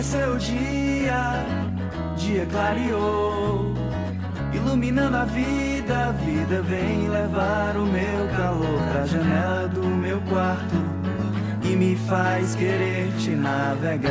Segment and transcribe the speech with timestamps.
[0.00, 1.44] Amanheceu o dia,
[2.16, 3.74] dia clareou,
[4.50, 6.06] iluminando a vida.
[6.08, 10.74] A vida vem levar o meu calor pra janela do meu quarto
[11.62, 14.10] e me faz querer te navegar.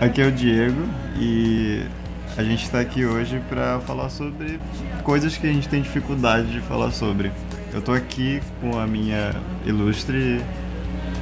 [0.00, 1.82] Aqui é o Diego e
[2.34, 4.58] a gente está aqui hoje para falar sobre
[5.04, 7.30] coisas que a gente tem dificuldade de falar sobre.
[7.74, 9.34] Eu tô aqui com a minha
[9.66, 10.42] ilustre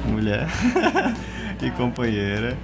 [0.07, 0.47] mulher
[1.61, 2.57] e companheira,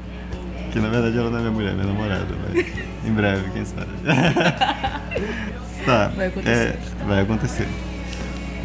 [0.72, 2.66] que na verdade ela não é minha mulher, minha namorada, mas
[3.06, 3.88] em breve, quem sabe.
[5.86, 6.52] tá, Vai acontecer.
[7.02, 7.68] é, vai acontecer.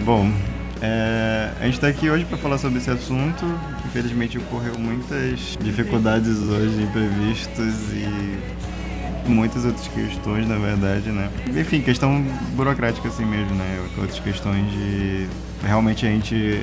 [0.04, 0.30] Bom,
[0.80, 3.44] é, a gente está aqui hoje para falar sobre esse assunto.
[3.86, 8.38] Infelizmente ocorreu muitas dificuldades hoje, imprevistos e
[9.28, 11.30] muitas outras questões, na verdade, né?
[11.56, 12.20] Enfim, questão
[12.54, 13.80] burocrática assim mesmo, né?
[13.98, 15.28] Outras questões de
[15.64, 16.60] realmente a gente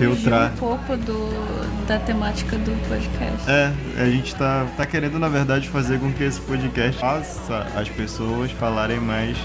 [0.00, 0.52] filtrar.
[0.52, 3.48] Um pouco do, da temática do podcast.
[3.48, 7.88] É, a gente tá, tá querendo, na verdade, fazer com que esse podcast faça as
[7.88, 9.36] pessoas falarem mais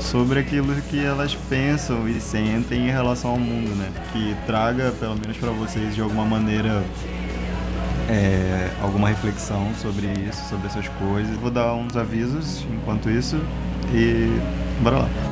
[0.00, 3.90] sobre aquilo que elas pensam e sentem em relação ao mundo, né?
[4.12, 6.82] Que traga, pelo menos para vocês, de alguma maneira,
[8.08, 11.36] é, alguma reflexão sobre isso, sobre essas coisas.
[11.36, 13.40] Vou dar uns avisos enquanto isso
[13.92, 14.40] e
[14.82, 15.31] bora lá.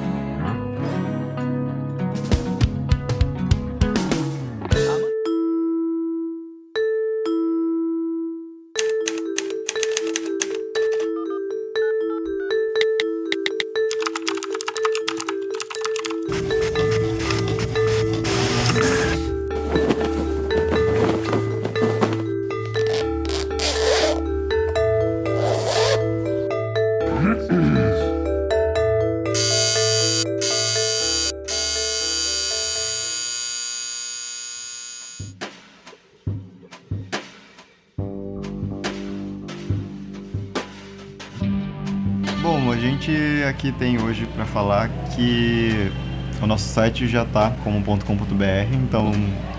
[43.61, 45.93] Aqui tem hoje para falar que
[46.41, 49.13] o nosso site já tá como .com.br, então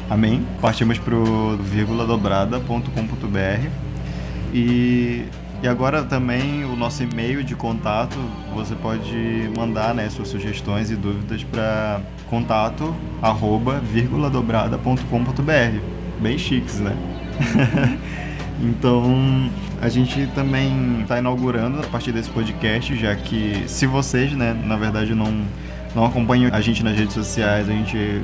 [0.10, 0.44] amém.
[0.60, 3.70] Partimos pro vírgula dobrada.com.br
[4.52, 5.26] e,
[5.62, 8.18] e agora também o nosso e-mail de contato,
[8.56, 15.80] você pode mandar né, suas sugestões e dúvidas para contato arroba vírgula dobrada.com.br.
[16.20, 16.98] Bem chiques, né?
[18.62, 19.50] Então,
[19.82, 24.78] a gente também está inaugurando a partir desse podcast, já que se vocês, né, na
[24.78, 25.44] verdade não,
[25.96, 28.22] não acompanham a gente nas redes sociais, a gente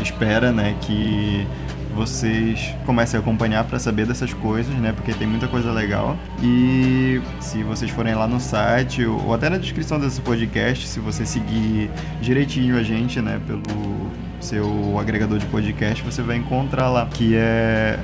[0.00, 1.44] espera, né, que
[1.92, 6.16] vocês comecem a acompanhar para saber dessas coisas, né, porque tem muita coisa legal.
[6.40, 11.26] E se vocês forem lá no site ou até na descrição desse podcast, se você
[11.26, 11.90] seguir
[12.22, 14.08] direitinho a gente, né, pelo
[14.40, 17.98] seu agregador de podcast, você vai encontrar lá que é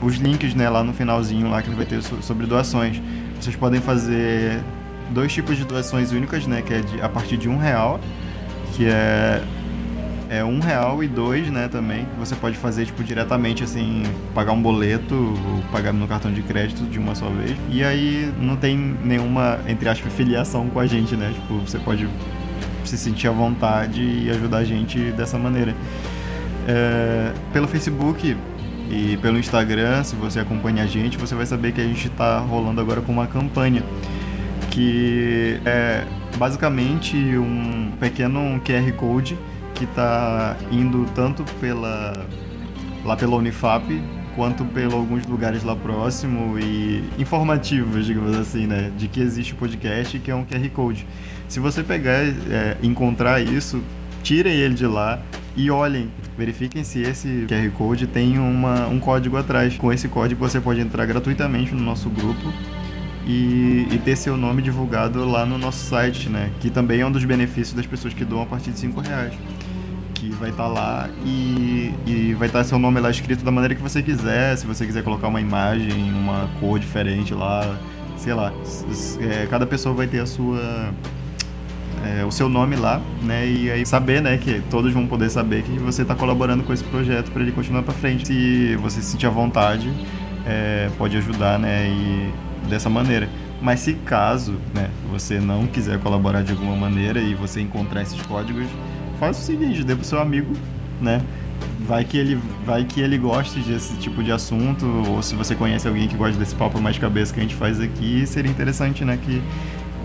[0.00, 3.00] os links né, lá no finalzinho lá que ele vai ter so- sobre doações.
[3.40, 4.60] Vocês podem fazer
[5.10, 6.62] dois tipos de doações únicas, né?
[6.62, 8.00] Que é de- a partir de um real,
[8.74, 9.42] que é
[10.32, 14.62] é um real e dois, né, também, você pode fazer, tipo, diretamente, assim, pagar um
[14.62, 17.56] boleto ou pagar no cartão de crédito de uma só vez.
[17.68, 21.32] E aí não tem nenhuma, entre aspas, filiação com a gente, né?
[21.34, 22.08] Tipo, você pode
[22.84, 25.74] se sentir à vontade e ajudar a gente dessa maneira.
[26.68, 28.36] É, pelo Facebook
[28.90, 32.40] e pelo Instagram, se você acompanha a gente, você vai saber que a gente está
[32.40, 33.84] rolando agora com uma campanha
[34.70, 36.04] que é
[36.36, 39.38] basicamente um pequeno QR Code
[39.74, 42.26] que está indo tanto pela
[43.04, 43.84] lá pela Unifap
[44.34, 49.56] quanto por alguns lugares lá próximo e informativos, digamos assim, né, de que existe o
[49.56, 51.06] podcast que é um QR Code.
[51.48, 53.82] Se você pegar, é, encontrar isso,
[54.22, 55.20] tirem ele de lá
[55.56, 59.76] e olhem, verifiquem se esse QR Code tem uma, um código atrás.
[59.76, 62.52] Com esse código você pode entrar gratuitamente no nosso grupo
[63.26, 66.50] e, e ter seu nome divulgado lá no nosso site, né?
[66.60, 69.34] Que também é um dos benefícios das pessoas que doam a partir de 5 reais.
[70.14, 73.82] Que vai estar lá e, e vai estar seu nome lá escrito da maneira que
[73.82, 74.56] você quiser.
[74.56, 77.78] Se você quiser colocar uma imagem, uma cor diferente lá,
[78.16, 78.52] sei lá.
[79.20, 80.92] É, cada pessoa vai ter a sua
[82.04, 83.46] é, o seu nome lá, né?
[83.46, 86.84] E aí saber, né, que todos vão poder saber que você está colaborando com esse
[86.84, 88.26] projeto para ele continuar para frente.
[88.26, 89.92] Se você se sentir à vontade,
[90.46, 91.88] é, pode ajudar, né?
[91.88, 92.32] E
[92.68, 93.28] dessa maneira.
[93.60, 98.20] Mas se caso, né, você não quiser colaborar de alguma maneira e você encontrar esses
[98.22, 98.66] códigos,
[99.18, 100.54] faça o seguinte, dê pro seu amigo,
[101.00, 101.20] né?
[101.80, 105.86] Vai que ele vai que ele goste desse tipo de assunto ou se você conhece
[105.86, 109.18] alguém que gosta desse papo mais cabeça que a gente faz aqui, seria interessante, né,
[109.22, 109.42] que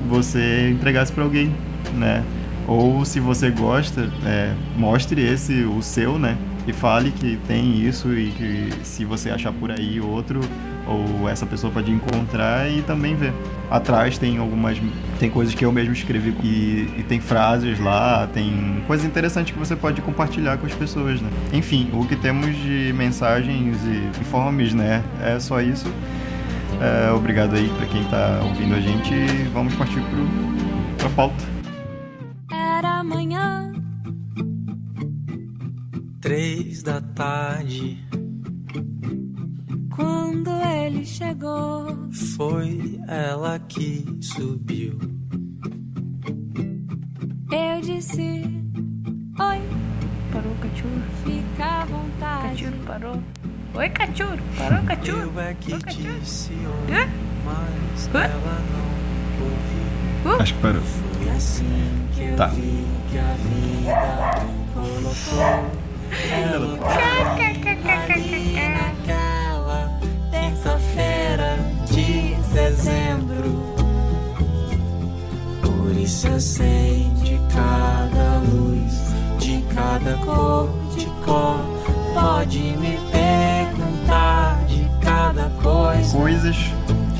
[0.09, 1.53] você entregasse para alguém,
[1.93, 2.23] né?
[2.67, 6.37] Ou se você gosta, é, mostre esse, o seu, né?
[6.67, 10.41] e fale que tem isso e que se você achar por aí outro
[10.87, 13.33] ou essa pessoa pode encontrar e também ver.
[13.69, 14.77] Atrás tem algumas
[15.19, 19.59] tem coisas que eu mesmo escrevi e, e tem frases lá, tem coisas interessantes que
[19.59, 21.29] você pode compartilhar com as pessoas, né?
[21.53, 25.03] Enfim, o que temos de mensagens e informes, né?
[25.23, 25.91] É só isso.
[26.79, 30.27] É, obrigado aí para quem tá ouvindo a gente e vamos partir pro,
[30.97, 31.54] pra pauta.
[36.25, 38.03] Três da tarde.
[39.95, 44.97] Quando ele chegou, foi ela que subiu.
[47.51, 48.41] Eu disse:
[49.39, 49.61] Oi.
[50.33, 51.03] Parou, cachorro.
[51.23, 52.63] Fica à vontade.
[52.63, 53.23] Cachorro parou.
[53.75, 54.39] Oi, cachorro.
[54.57, 55.31] Parou, cachorro.
[55.35, 56.19] Eu é que cachorro.
[56.21, 56.53] disse
[56.89, 57.01] Hã?
[57.01, 57.07] oi,
[57.45, 58.19] mas Hã?
[58.23, 60.41] ela não ouviu.
[60.41, 60.81] Acho que parou.
[60.81, 62.47] Foi assim que eu Tá.
[62.47, 65.84] vi que a vida colocou ali
[68.69, 69.99] naquela
[70.31, 73.75] terça-feira de dezembro.
[75.61, 81.59] Por isso eu sei de cada luz, de cada cor, de cor.
[82.13, 86.17] Pode me perguntar de cada coisa.
[86.17, 86.55] Coisas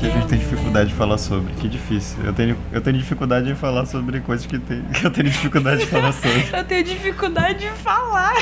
[0.06, 1.52] que a gente tem dificuldade de falar sobre.
[1.54, 2.18] Que difícil.
[2.24, 5.80] Eu tenho, eu tenho dificuldade em falar sobre coisas que, tem, que eu tenho dificuldade
[5.80, 6.46] de falar sobre.
[6.56, 8.34] Eu tenho dificuldade de falar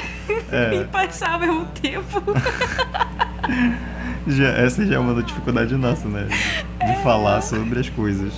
[0.52, 0.74] É.
[0.80, 2.22] e passar ao mesmo tempo.
[4.26, 6.26] Já, essa já é uma dificuldade nossa, né?
[6.84, 8.32] De falar sobre as coisas.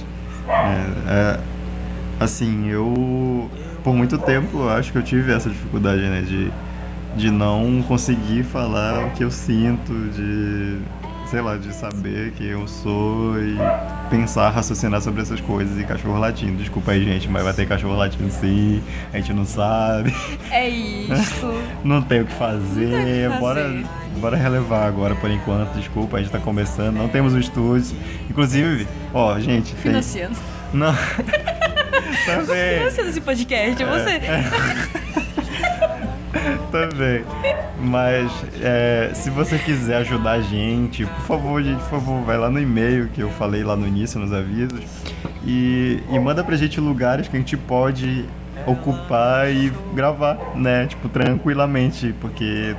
[0.49, 1.41] É, é,
[2.21, 3.51] assim, eu.
[3.83, 6.23] Por muito tempo acho que eu tive essa dificuldade, né?
[6.23, 6.51] De,
[7.17, 10.79] de não conseguir falar o que eu sinto, de.
[11.31, 13.57] Sei lá, de saber quem eu sou e
[14.09, 16.57] pensar, raciocinar sobre essas coisas e cachorro latindo.
[16.57, 18.81] Desculpa aí, gente, mas vai ter cachorro latindo sim,
[19.13, 20.15] a gente não sabe.
[20.53, 21.53] É isso.
[21.83, 22.87] Não tem o que fazer.
[22.89, 23.85] Não tem o que Bora, fazer.
[24.21, 25.73] bora relevar agora por enquanto.
[25.75, 26.97] Desculpa, a gente tá começando.
[26.97, 27.97] Não temos o estúdio.
[28.31, 29.73] Inclusive, ó, gente.
[29.73, 30.37] tem- Financiando.
[30.73, 30.93] Não.
[32.25, 32.79] Também.
[32.79, 34.21] Financiando esse podcast, é você.
[36.71, 37.25] Também.
[37.79, 38.31] Mas
[38.63, 42.61] é, se você quiser ajudar a gente, por favor, gente, por favor, vai lá no
[42.61, 44.81] e-mail que eu falei lá no início, nos avisos.
[45.45, 48.25] E, e manda pra gente lugares que a gente pode
[48.67, 50.87] ocupar e gravar, né?
[50.87, 52.75] Tipo, tranquilamente, porque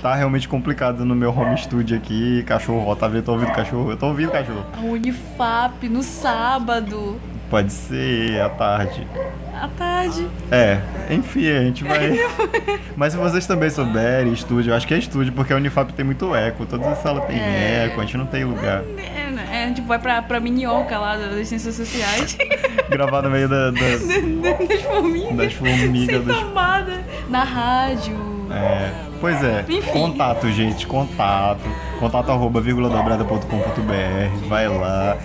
[0.00, 2.42] tá realmente complicado no meu home studio aqui.
[2.44, 3.24] Cachorro, ó, tá vendo?
[3.24, 3.90] Tô ouvindo cachorro?
[3.90, 4.64] Eu tô ouvindo cachorro.
[4.82, 7.18] Unifap no sábado,
[7.50, 9.06] Pode ser à tarde.
[9.54, 10.26] à tarde.
[10.52, 10.80] É,
[11.10, 12.18] enfim, a gente vai.
[12.94, 16.04] Mas se vocês também souberem, estúdio, eu acho que é estúdio, porque a Unifap tem
[16.04, 17.86] muito eco, todas as salas tem É.
[17.86, 18.82] eco, a gente não tem lugar.
[18.98, 19.48] É, né?
[19.70, 22.36] é, tipo, vai pra, pra minhoca lá das ciências sociais.
[22.90, 24.02] Gravar no meio da- das,
[24.68, 25.36] das formigas.
[25.36, 26.24] das formigas.
[26.26, 26.98] Sem tomada.
[27.30, 28.16] Na rádio.
[28.50, 28.90] É,
[29.20, 29.90] pois é, Enfim.
[29.92, 31.60] contato, gente, contato.
[31.98, 34.48] Contato arroba vírgula dobrada.com.br.
[34.48, 35.16] Vai lá,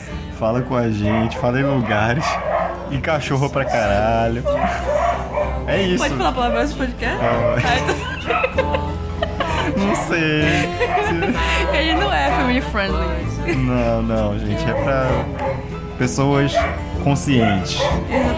[0.44, 2.26] fala com a gente, fala em lugares.
[2.92, 4.44] E cachorro pra caralho.
[5.66, 5.98] É isso.
[6.04, 7.18] Pode falar palavrão nesse podcast?
[8.52, 8.94] Então-
[9.78, 10.44] Não sei.
[10.44, 13.56] Se- Ele não é family friendly.
[13.56, 15.08] Não, não, gente, é pra
[15.98, 16.54] pessoas
[17.06, 17.80] conscientes.
[18.12, 18.33] Exatamente.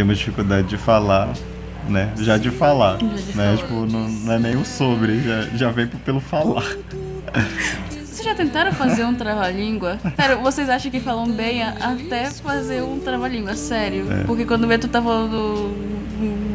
[0.00, 1.28] Temos dificuldade de falar,
[1.86, 2.10] né?
[2.16, 3.12] Já de falar, de né?
[3.34, 3.56] falar.
[3.58, 6.64] Tipo, não, não é nem o sobre, já, já vem pelo falar.
[7.92, 9.98] Vocês já tentaram fazer um trava-língua?
[10.16, 14.10] Sério, vocês acham que falam bem até fazer um trava-língua, sério.
[14.10, 14.24] É.
[14.24, 15.70] Porque quando vê tu tá falando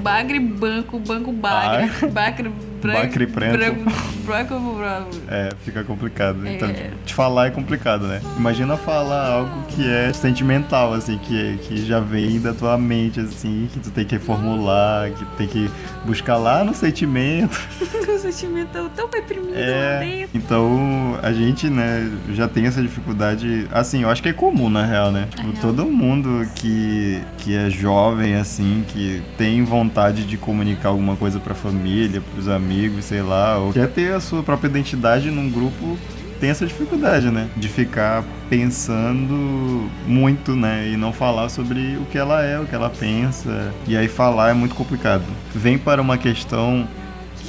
[0.02, 2.52] bagre banco, banco bagre, bagre
[2.86, 3.58] branco, Bacre prento.
[3.58, 3.92] branco,
[4.26, 5.10] branco, branco.
[5.28, 6.48] É, fica complicado.
[6.48, 6.92] Então, É.
[7.06, 8.22] te falar é complicado, né?
[8.38, 13.68] Imagina falar algo que é sentimental, assim, que, que já vem da tua mente, assim,
[13.72, 15.70] que tu tem que formular, que tem que
[16.06, 17.60] buscar lá no sentimento.
[18.16, 20.30] O sentimento tão- tão reprimido lá É, dentro.
[20.34, 23.68] então a gente, né, já tem essa dificuldade.
[23.72, 25.28] Assim, eu acho que é comum, na real, né?
[25.30, 25.56] Tipo, real.
[25.62, 31.54] todo mundo que, que é jovem, assim, que tem vontade de comunicar alguma coisa pra
[31.54, 35.98] família, pros amigos, sei lá, ou quer ter a sua própria identidade num grupo
[36.40, 37.48] tem essa dificuldade, né?
[37.56, 40.90] De ficar pensando muito, né?
[40.90, 43.74] E não falar sobre o que ela é, o que ela pensa.
[43.88, 45.24] E aí falar é muito complicado.
[45.54, 46.88] Vem para uma questão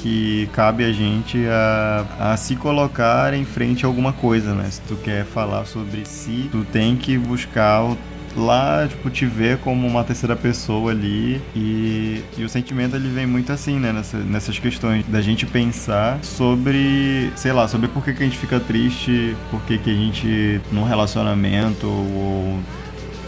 [0.03, 4.69] que cabe a gente a, a se colocar em frente a alguma coisa, né?
[4.71, 7.99] Se tu quer falar sobre si, tu tem que buscar o
[8.41, 13.27] lá, tipo, te ver como uma terceira pessoa ali e, e o sentimento ele vem
[13.27, 18.13] muito assim, né, nessa, nessas questões da gente pensar sobre, sei lá, sobre por que,
[18.13, 22.59] que a gente fica triste, por que, que a gente num relacionamento ou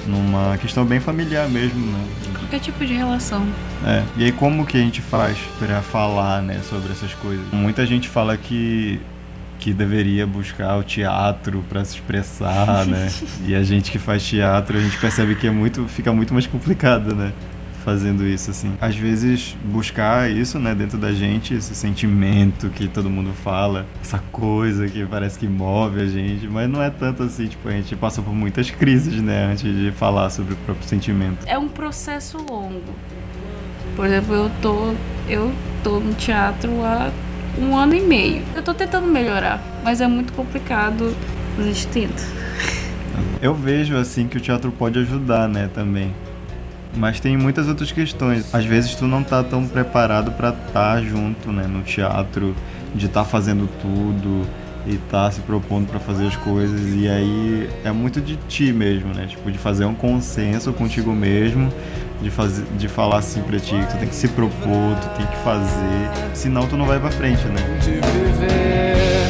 [0.06, 2.04] numa questão bem familiar mesmo, né?
[2.38, 3.46] Qualquer tipo de relação.
[3.84, 4.02] É.
[4.16, 7.44] E aí como que a gente faz para falar, né, sobre essas coisas?
[7.52, 9.00] Muita gente fala que
[9.58, 13.10] que deveria buscar o teatro para se expressar, né?
[13.46, 16.46] e a gente que faz teatro, a gente percebe que é muito, fica muito mais
[16.46, 17.32] complicado, né?
[17.84, 18.74] Fazendo isso, assim.
[18.80, 24.18] Às vezes, buscar isso, né, dentro da gente, esse sentimento que todo mundo fala, essa
[24.30, 27.96] coisa que parece que move a gente, mas não é tanto assim, tipo, a gente
[27.96, 31.46] passa por muitas crises, né, antes de falar sobre o próprio sentimento.
[31.46, 32.94] É um processo longo.
[33.96, 34.94] Por exemplo, eu tô,
[35.26, 35.50] eu
[35.82, 37.10] tô no teatro há
[37.60, 38.42] um ano e meio.
[38.54, 41.14] Eu tô tentando melhorar, mas é muito complicado.
[41.58, 42.22] A gente tenta.
[43.40, 46.14] Eu vejo assim que o teatro pode ajudar, né, também.
[46.96, 48.52] Mas tem muitas outras questões.
[48.54, 52.54] Às vezes tu não tá tão preparado para estar tá junto, né, no teatro,
[52.94, 54.46] de estar tá fazendo tudo
[54.86, 59.12] e tá se propondo para fazer as coisas e aí é muito de ti mesmo,
[59.12, 59.26] né?
[59.26, 61.70] Tipo de fazer um consenso contigo mesmo
[62.20, 65.36] de, fazer, de falar assim pra ti, tu tem que se propor, tu tem que
[65.38, 67.60] fazer, senão tu não vai pra frente, né?
[67.82, 69.27] De viver,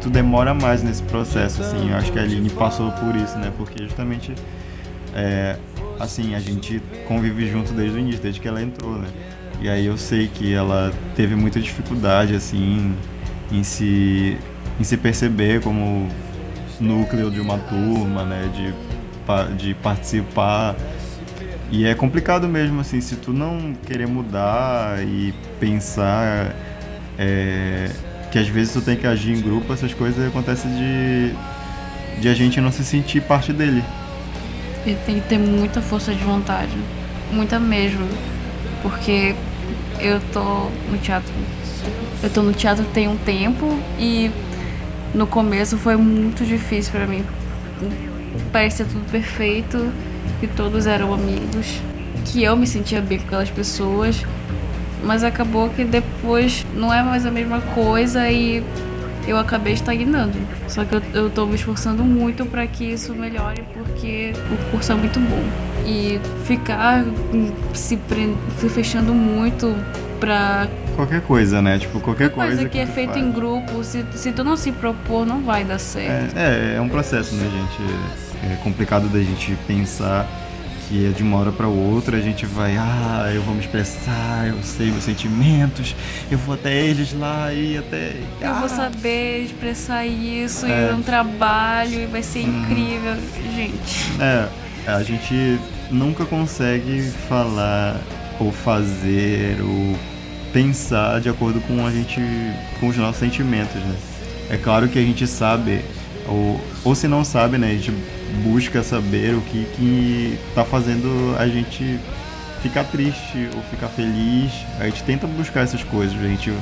[0.00, 1.90] tu demora mais nesse processo, assim.
[1.90, 3.52] Eu acho que a Aline passou por isso, né?
[3.56, 4.34] Porque justamente,
[5.14, 5.56] é,
[5.98, 9.08] assim, a gente convive junto desde o início, desde que ela entrou, né?
[9.60, 12.94] E aí eu sei que ela teve muita dificuldade, assim,
[13.50, 14.36] em se,
[14.78, 16.08] em se perceber como
[16.80, 18.48] núcleo de uma turma, né?
[18.54, 20.76] De, de participar.
[21.70, 26.54] E é complicado mesmo, assim, se tu não querer mudar e pensar
[27.18, 27.90] é,
[28.30, 32.34] que às vezes tu tem que agir em grupo, essas coisas acontecem de, de a
[32.34, 33.82] gente não se sentir parte dele.
[34.86, 36.72] E tem que ter muita força de vontade.
[37.32, 38.06] Muita mesmo.
[38.82, 39.34] Porque
[40.00, 41.32] eu tô no teatro.
[42.22, 44.30] Eu tô no teatro tem um tempo e
[45.14, 47.24] no começo foi muito difícil pra mim.
[48.52, 49.90] Parecia tudo perfeito,
[50.40, 51.80] que todos eram amigos,
[52.24, 54.24] que eu me sentia bem com aquelas pessoas,
[55.04, 58.62] mas acabou que depois não é mais a mesma coisa e
[59.26, 60.38] eu acabei estagnando.
[60.66, 64.92] Só que eu, eu tô me esforçando muito para que isso melhore porque o curso
[64.92, 65.42] é muito bom.
[65.86, 67.98] E ficar hum, se,
[68.58, 69.74] se fechando muito
[70.18, 71.78] pra Qualquer coisa, né?
[71.78, 72.56] Tipo, qualquer coisa.
[72.56, 73.24] coisa que é tu feito faz.
[73.24, 76.36] em grupo, se, se tu não se propor, não vai dar certo.
[76.36, 78.52] É, é, é um processo, né, gente?
[78.52, 80.26] É complicado da gente pensar
[80.88, 84.48] que é de uma hora pra outra a gente vai, ah, eu vou me expressar,
[84.48, 85.94] eu sei meus sentimentos,
[86.30, 88.16] eu vou até eles lá e até.
[88.40, 90.90] Eu ah, vou saber expressar isso É.
[90.90, 93.14] em um trabalho e vai ser incrível.
[93.54, 94.48] Gente, É,
[94.86, 95.58] a gente
[95.90, 98.00] nunca consegue falar
[98.40, 99.96] ou fazer ou
[100.52, 102.20] pensar de acordo com a gente
[102.80, 103.94] com os nossos sentimentos, né?
[104.50, 105.80] É claro que a gente sabe
[106.26, 107.92] ou, ou se não sabe, né, a gente
[108.42, 111.98] busca saber o que que tá fazendo a gente
[112.62, 114.52] ficar triste ou ficar feliz.
[114.80, 116.52] A gente tenta buscar essas coisas, a gente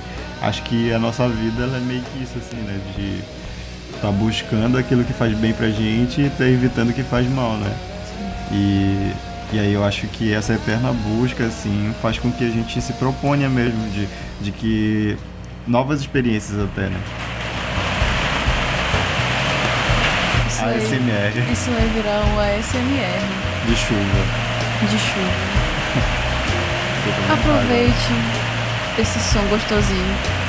[0.43, 3.21] acho que a nossa vida ela é meio que isso assim, né, de
[4.01, 7.57] tá buscando aquilo que faz bem pra gente e tá evitando o que faz mal,
[7.57, 7.75] né?
[8.53, 9.13] E,
[9.55, 12.93] e aí eu acho que essa eterna busca, assim, faz com que a gente se
[12.95, 14.07] proponha mesmo de,
[14.43, 15.17] de que
[15.67, 17.01] novas experiências até, né?
[20.67, 24.21] Aí, ASMR isso vai virar um ASMR de chuva.
[24.91, 25.33] de chuva.
[27.33, 28.13] Aproveite
[28.99, 30.46] esse som gostosinho.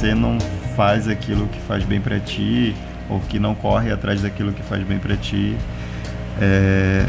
[0.00, 0.38] Você não
[0.74, 2.74] faz aquilo que faz bem para ti
[3.06, 5.54] ou que não corre atrás daquilo que faz bem para ti,
[6.40, 7.04] é,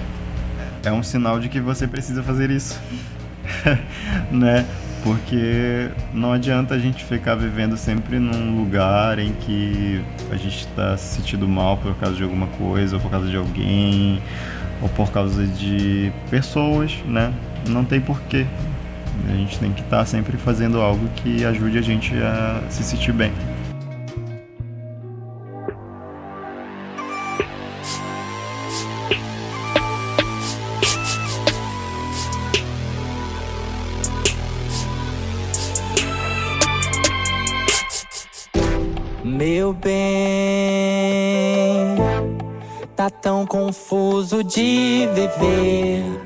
[0.83, 2.77] é um sinal de que você precisa fazer isso,
[4.29, 4.65] né?
[5.05, 10.98] Porque não adianta a gente ficar vivendo sempre num lugar em que a gente está
[10.98, 14.21] se sentindo mal por causa de alguma coisa, ou por causa de alguém,
[14.81, 17.33] ou por causa de pessoas, né?
[17.69, 18.45] Não tem porquê.
[19.29, 22.83] A gente tem que estar tá sempre fazendo algo que ajude a gente a se
[22.83, 23.31] sentir bem.
[39.23, 39.91] Meu bem,
[42.95, 46.20] tá tão confuso de viver.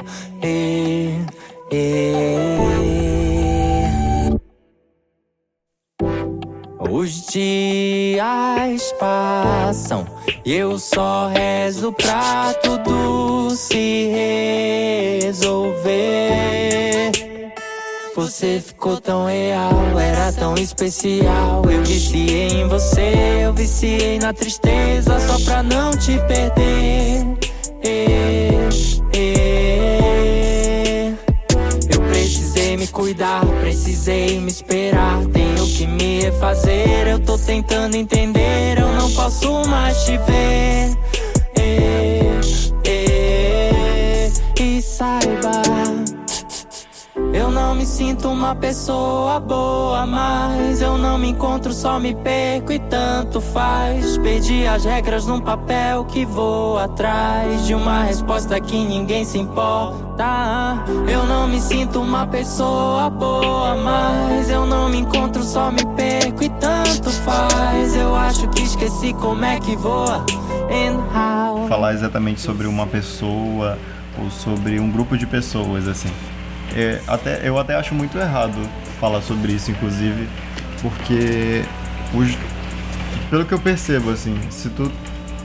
[18.45, 21.63] Você ficou tão real, era tão especial.
[21.67, 27.25] Eu viciei em você, eu viciei na tristeza só pra não te perder.
[27.83, 28.69] É,
[29.17, 31.13] é.
[31.89, 35.25] Eu precisei me cuidar, precisei me esperar.
[35.33, 38.77] Tenho que me refazer, eu tô tentando entender.
[38.77, 40.95] Eu não posso mais te ver.
[41.57, 42.29] É,
[42.87, 44.31] é.
[44.61, 46.14] E saiba.
[47.35, 52.71] Eu não me sinto uma pessoa boa, mas eu não me encontro, só me perco
[52.71, 54.17] e tanto faz.
[54.19, 60.81] Perdi as regras num papel que vou atrás de uma resposta que ninguém se importa.
[61.11, 66.41] Eu não me sinto uma pessoa boa, mas eu não me encontro, só me perco
[66.41, 67.97] e tanto faz.
[67.97, 70.25] Eu acho que esqueci como é que voa.
[71.67, 73.77] Falar exatamente sobre uma pessoa
[74.17, 76.13] ou sobre um grupo de pessoas, assim.
[76.73, 78.57] É, até, eu até acho muito errado
[78.99, 80.27] falar sobre isso, inclusive,
[80.81, 81.63] porque
[82.13, 82.37] os,
[83.29, 84.91] pelo que eu percebo, assim, se tu,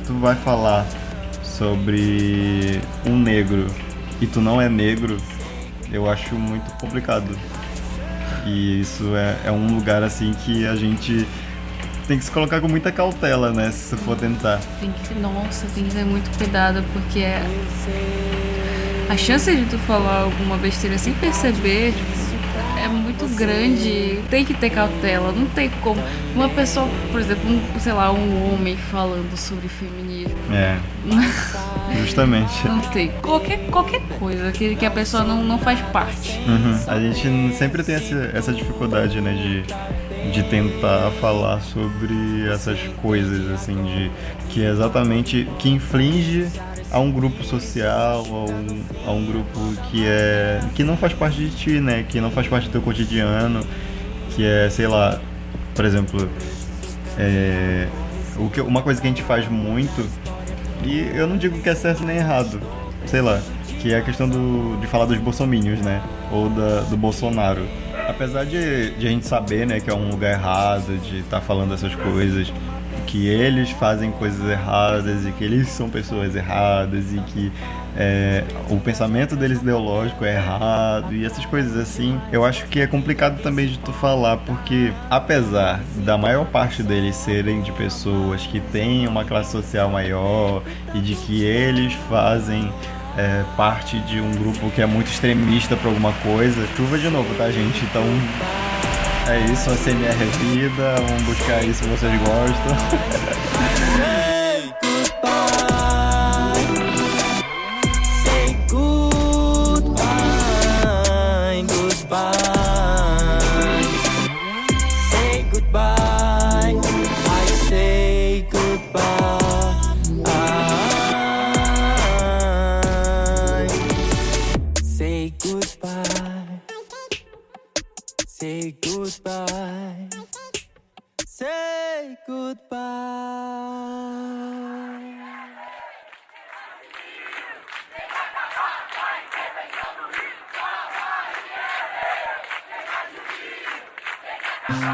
[0.06, 0.86] tu vai falar
[1.42, 3.66] sobre um negro
[4.20, 5.16] e tu não é negro,
[5.92, 7.36] eu acho muito complicado.
[8.46, 11.26] E isso é, é um lugar assim que a gente
[12.06, 13.70] tem que se colocar com muita cautela, né?
[13.70, 14.58] Se for tentar.
[14.80, 17.40] Tem que, nossa, tem que ter muito cuidado, porque é
[19.10, 21.92] a chance de tu falar alguma besteira sem perceber
[22.80, 24.20] é muito grande.
[24.30, 25.32] Tem que ter cautela.
[25.32, 26.00] Não tem como.
[26.32, 30.38] Uma pessoa, por exemplo, um, sei lá, um homem falando sobre feminismo.
[30.52, 30.78] É.
[31.98, 32.66] Justamente.
[32.68, 33.10] Não tem.
[33.20, 36.38] Qualquer, qualquer coisa que, que a pessoa não, não faz parte.
[36.46, 36.78] Uhum.
[36.86, 43.50] A gente sempre tem essa, essa dificuldade, né, de, de tentar falar sobre essas coisas,
[43.50, 44.10] assim, de
[44.50, 46.46] que é exatamente que inflige
[46.90, 51.38] a um grupo social, a um, a um grupo que é que não faz parte
[51.38, 52.04] de ti, né?
[52.08, 53.60] Que não faz parte do teu cotidiano,
[54.30, 55.20] que é, sei lá,
[55.74, 56.28] por exemplo,
[57.18, 57.86] é,
[58.36, 60.06] o que, uma coisa que a gente faz muito,
[60.84, 62.60] e eu não digo que é certo nem errado,
[63.06, 63.40] sei lá,
[63.80, 66.02] que é a questão do, de falar dos bolsomínios, né?
[66.32, 67.66] Ou da, do Bolsonaro.
[68.08, 71.40] Apesar de, de a gente saber, né, que é um lugar errado, de estar tá
[71.40, 72.52] falando essas coisas,
[73.10, 77.52] que eles fazem coisas erradas e que eles são pessoas erradas e que
[77.96, 82.86] é, o pensamento deles ideológico é errado e essas coisas assim, eu acho que é
[82.86, 88.60] complicado também de tu falar, porque apesar da maior parte deles serem de pessoas que
[88.60, 90.62] têm uma classe social maior
[90.94, 92.72] e de que eles fazem
[93.18, 97.34] é, parte de um grupo que é muito extremista para alguma coisa, chuva de novo,
[97.34, 97.84] tá, gente?
[97.84, 98.04] Então
[99.30, 100.94] é isso, a CMR é vida.
[100.96, 102.76] Vamos buscar aí se vocês gostam.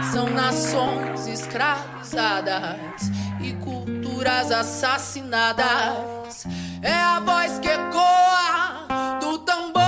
[0.02, 6.46] São nações escravizadas e culturas assassinadas.
[6.82, 8.87] É a voz que ecoa
[9.20, 9.82] do tambor.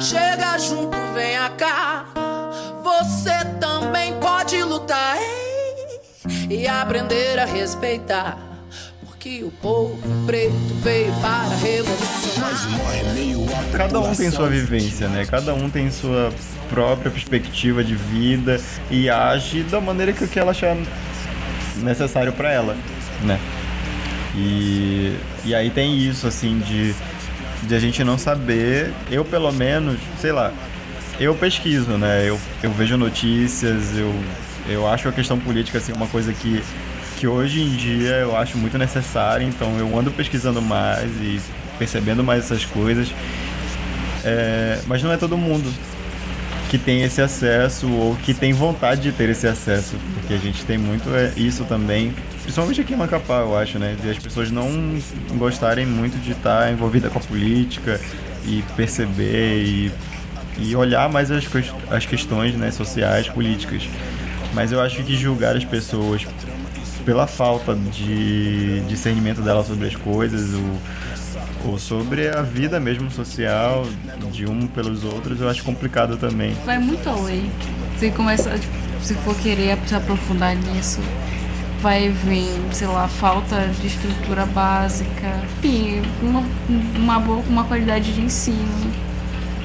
[0.00, 2.06] Chega junto, vem cá.
[2.82, 6.00] Você também pode lutar hein?
[6.50, 8.45] e aprender a respeitar.
[9.26, 12.52] Porque o povo preto veio para revolucionar.
[13.76, 15.26] Cada um tem sua vivência, né?
[15.28, 16.32] Cada um tem sua
[16.70, 20.76] própria perspectiva de vida e age da maneira que, que ela achar
[21.78, 22.76] necessário para ela,
[23.24, 23.40] né?
[24.36, 26.94] E, e aí tem isso, assim, de,
[27.64, 30.52] de a gente não saber, eu pelo menos, sei lá,
[31.18, 32.22] eu pesquiso, né?
[32.28, 34.14] Eu, eu vejo notícias, eu,
[34.68, 36.62] eu acho a questão política, assim, uma coisa que,
[37.16, 41.40] que hoje em dia eu acho muito necessária, então eu ando pesquisando mais e
[41.78, 43.08] percebendo mais essas coisas.
[44.24, 45.72] É, mas não é todo mundo
[46.68, 50.64] que tem esse acesso ou que tem vontade de ter esse acesso, porque a gente
[50.64, 54.50] tem muito é, isso também, principalmente aqui em Macapá, eu acho, né, de as pessoas
[54.50, 54.68] não
[55.36, 58.00] gostarem muito de estar envolvida com a política
[58.44, 59.92] e perceber e,
[60.58, 61.44] e olhar mais as,
[61.88, 63.88] as questões né, sociais, políticas.
[64.52, 66.26] Mas eu acho que julgar as pessoas
[67.06, 71.06] pela falta de discernimento dela sobre as coisas, o
[71.64, 73.84] ou sobre a vida mesmo social
[74.30, 76.54] de um pelos outros, eu acho complicado também.
[76.64, 77.50] Vai muito além.
[77.98, 81.00] Se começa, tipo, se for querer se aprofundar nisso,
[81.80, 86.44] vai vir, sei lá, falta de estrutura básica, enfim, uma,
[86.96, 89.05] uma boa uma qualidade de ensino.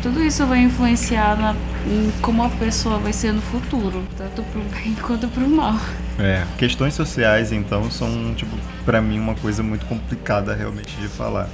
[0.02, 4.62] Tudo isso vai influenciar na, em como a pessoa vai ser no futuro, tanto pro
[4.62, 5.76] bem quanto pro mal.
[6.18, 11.48] É, questões sociais então são, tipo, para mim uma coisa muito complicada realmente de falar.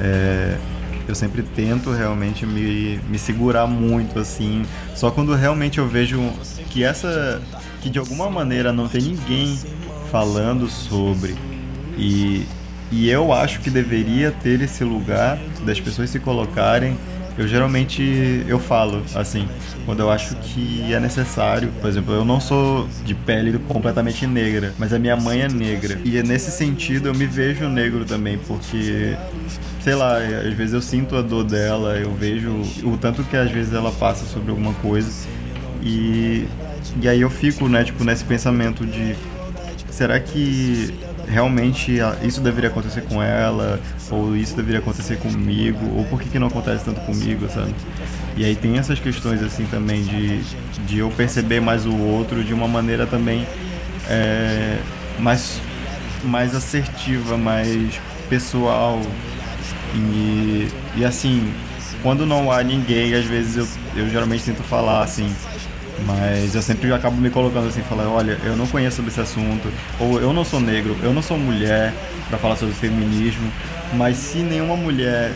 [0.00, 0.56] É,
[1.06, 4.66] eu sempre tento realmente me, me segurar muito assim.
[4.94, 6.20] Só quando realmente eu vejo
[6.70, 7.40] que essa.
[7.80, 9.58] que de alguma maneira não tem ninguém
[10.10, 11.34] falando sobre.
[11.96, 12.46] E,
[12.90, 16.96] e eu acho que deveria ter esse lugar das pessoas se colocarem
[17.38, 19.48] eu geralmente eu falo assim,
[19.86, 21.70] quando eu acho que é necessário.
[21.80, 26.00] Por exemplo, eu não sou de pele completamente negra, mas a minha mãe é negra.
[26.04, 29.16] E é nesse sentido eu me vejo negro também, porque
[29.80, 32.50] sei lá, às vezes eu sinto a dor dela, eu vejo
[32.82, 35.10] o tanto que às vezes ela passa sobre alguma coisa.
[35.82, 36.46] E
[37.00, 39.14] e aí eu fico, né, tipo, nesse pensamento de
[39.90, 40.94] será que
[41.28, 46.38] realmente isso deveria acontecer com ela, ou isso deveria acontecer comigo, ou por que, que
[46.38, 47.74] não acontece tanto comigo, sabe?
[48.36, 50.40] E aí tem essas questões assim também de,
[50.86, 53.46] de eu perceber mais o outro de uma maneira também
[54.08, 54.78] é,
[55.18, 55.60] mais,
[56.24, 59.00] mais assertiva, mais pessoal.
[59.94, 61.52] E, e assim,
[62.02, 65.34] quando não há ninguém, às vezes eu, eu geralmente tento falar assim,
[66.06, 69.72] mas eu sempre acabo me colocando assim, falando, olha, eu não conheço sobre esse assunto,
[69.98, 71.92] ou eu não sou negro, eu não sou mulher
[72.28, 73.50] para falar sobre feminismo,
[73.94, 75.32] mas se nenhuma mulher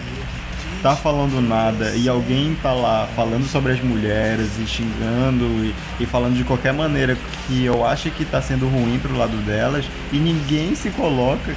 [0.83, 6.07] tá falando nada e alguém tá lá falando sobre as mulheres e xingando e, e
[6.07, 10.17] falando de qualquer maneira que eu acho que tá sendo ruim pro lado delas e
[10.17, 11.55] ninguém se coloca,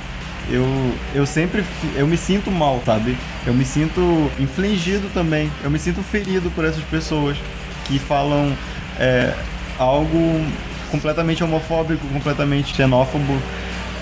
[0.50, 0.64] eu,
[1.16, 1.64] eu sempre
[1.96, 3.18] eu me sinto mal, sabe?
[3.48, 5.52] Eu me sinto infligido também.
[5.64, 7.36] Eu me sinto ferido por essas pessoas
[7.86, 8.56] que falam
[9.00, 9.34] é,
[9.78, 10.46] algo
[10.92, 13.40] completamente homofóbico, completamente xenófobo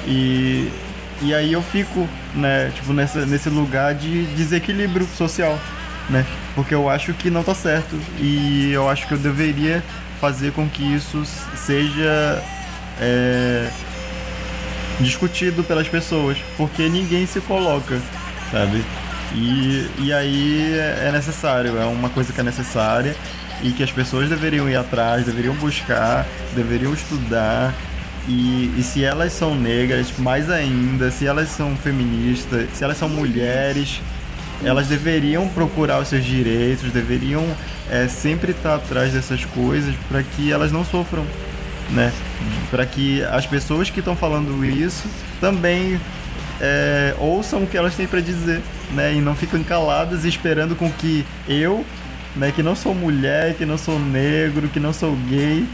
[0.07, 0.71] e
[1.21, 5.57] e aí eu fico, né, tipo nessa, nesse lugar de desequilíbrio social,
[6.09, 6.25] né?
[6.53, 9.81] Porque eu acho que não tá certo e eu acho que eu deveria
[10.19, 11.23] fazer com que isso
[11.55, 12.43] seja
[12.99, 13.69] é,
[14.99, 17.97] discutido pelas pessoas, porque ninguém se coloca,
[18.51, 18.83] sabe?
[19.33, 23.15] E, e aí é necessário, é uma coisa que é necessária
[23.63, 27.73] e que as pessoas deveriam ir atrás, deveriam buscar, deveriam estudar.
[28.27, 33.09] E, e se elas são negras, mais ainda, se elas são feministas, se elas são
[33.09, 34.01] mulheres,
[34.63, 37.45] elas deveriam procurar os seus direitos, deveriam
[37.89, 41.25] é, sempre estar atrás dessas coisas para que elas não sofram,
[41.89, 42.11] né?
[42.69, 45.05] Para que as pessoas que estão falando isso
[45.39, 45.99] também
[46.61, 48.61] é, ouçam o que elas têm para dizer,
[48.93, 49.13] né?
[49.13, 51.85] E não fiquem caladas esperando com que eu
[52.35, 55.65] né, que não sou mulher, que não sou negro, que não sou gay,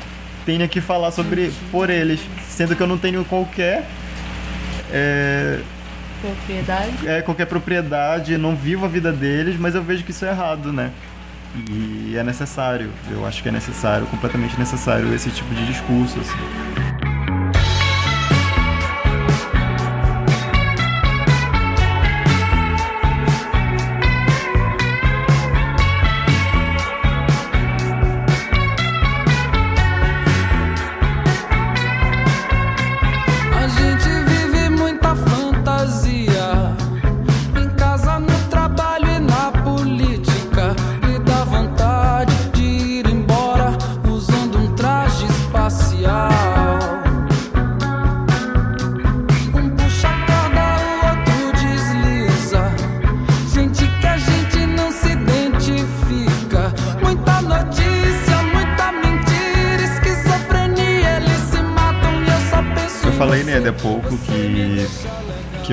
[0.45, 3.85] tenha que falar sobre por eles, sendo que eu não tenho qualquer
[4.91, 5.59] é,
[6.21, 7.07] propriedade.
[7.07, 10.73] É, qualquer propriedade, não vivo a vida deles, mas eu vejo que isso é errado,
[10.73, 10.91] né?
[11.69, 16.88] E é necessário, eu acho que é necessário, completamente necessário esse tipo de discurso, assim.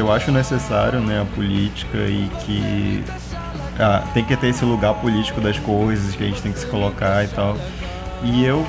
[0.06, 3.04] Eu acho necessário, né, a política e que
[3.78, 6.66] ah, tem que ter esse lugar político das coisas, que a gente tem que se
[6.66, 7.56] colocar e tal.
[8.22, 8.64] E eu,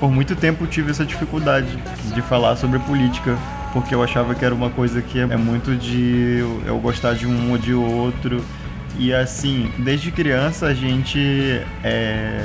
[0.00, 1.68] por muito tempo, tive essa dificuldade
[2.14, 3.36] de falar sobre política,
[3.72, 7.50] porque eu achava que era uma coisa que é muito de eu gostar de um
[7.50, 8.42] ou de outro.
[8.98, 12.44] E assim, desde criança a gente é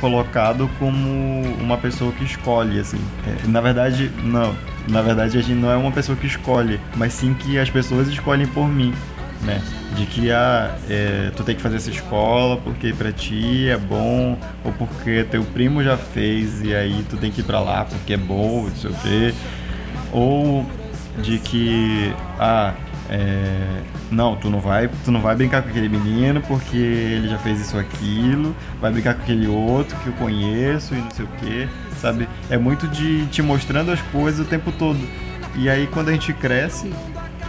[0.00, 3.00] colocado como uma pessoa que escolhe, assim.
[3.26, 4.54] É, na verdade, não.
[4.88, 8.08] Na verdade, a gente não é uma pessoa que escolhe, mas sim que as pessoas
[8.08, 8.92] escolhem por mim,
[9.42, 9.62] né?
[9.96, 14.36] De que ah, é, tu tem que fazer essa escola porque pra ti é bom,
[14.64, 18.14] ou porque teu primo já fez e aí tu tem que ir pra lá porque
[18.14, 19.34] é bom, não sei o quê.
[20.12, 20.66] Ou
[21.22, 22.74] de que, ah,
[23.10, 27.38] é, não, tu não vai, tu não vai brincar com aquele menino porque ele já
[27.38, 31.28] fez isso aquilo, vai brincar com aquele outro que eu conheço e não sei o
[31.28, 31.68] que,
[32.00, 32.28] sabe?
[32.48, 35.00] É muito de te mostrando as coisas o tempo todo.
[35.56, 36.90] E aí quando a gente cresce,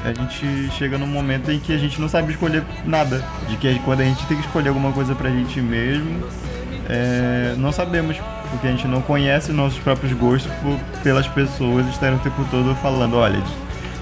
[0.04, 3.24] a gente chega num momento em que a gente não sabe escolher nada.
[3.50, 6.24] De que quando a gente tem que escolher alguma coisa pra gente mesmo,
[6.88, 8.18] é, não sabemos,
[8.52, 12.76] porque a gente não conhece nossos próprios gostos por, pelas pessoas estarem o tempo todo
[12.76, 13.42] falando, olha,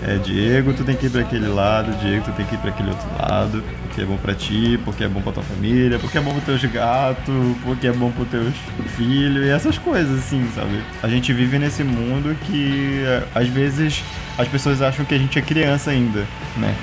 [0.05, 2.71] é, Diego, tu tem que ir para aquele lado, Diego, tu tem que ir para
[2.71, 6.17] aquele outro lado, porque é bom para ti, porque é bom para tua família, porque
[6.17, 8.53] é bom para teus gatos, porque é bom para teus
[8.97, 10.81] filhos e essas coisas assim, sabe?
[11.01, 14.03] A gente vive nesse mundo que é, às vezes
[14.37, 16.25] as pessoas acham que a gente é criança ainda,
[16.57, 16.75] né?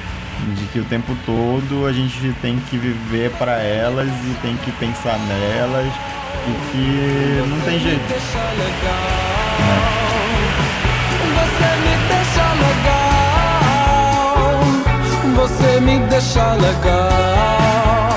[0.56, 4.72] De que o tempo todo a gente tem que viver para elas e tem que
[4.72, 5.92] pensar nelas
[6.48, 8.00] e que não tem jeito.
[9.58, 9.99] Né?
[15.40, 18.10] Você me deixa legal.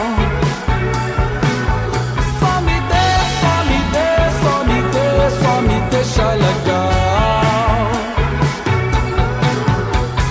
[2.39, 3.07] Só me dê,
[3.41, 4.11] só me dê,
[4.43, 5.09] só me dê,
[5.41, 6.91] só me deixa legal.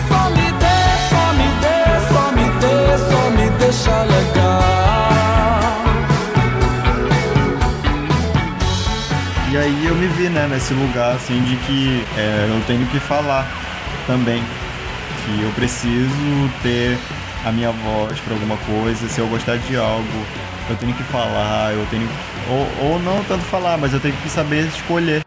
[0.09, 0.81] Só me dê,
[1.13, 1.79] só me dê,
[2.13, 2.77] só me dê,
[3.11, 4.63] só me deixa legal.
[9.51, 13.01] E aí eu me vi, né, nesse lugar assim de que é, eu tenho que
[13.01, 13.47] falar
[14.07, 14.43] também
[15.25, 16.99] que eu preciso ter
[17.45, 20.27] a minha voz para alguma coisa, se eu gostar de algo,
[20.71, 22.09] eu tenho que falar, eu tenho
[22.49, 25.22] ou, ou não tanto falar, mas eu tenho que saber escolher.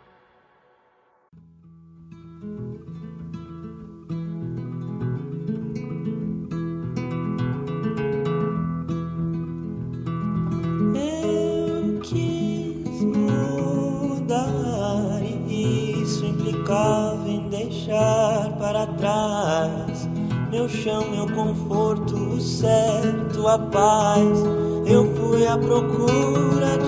[20.66, 24.40] Meu chão, meu conforto, o certo, a paz.
[24.88, 26.80] Eu fui à procura.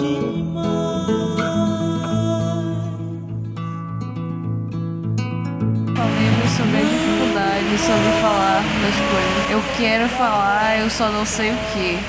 [5.95, 9.51] Falemos sobre a dificuldade, sobre falar das coisas.
[9.51, 11.99] Eu quero falar, eu só não sei o que.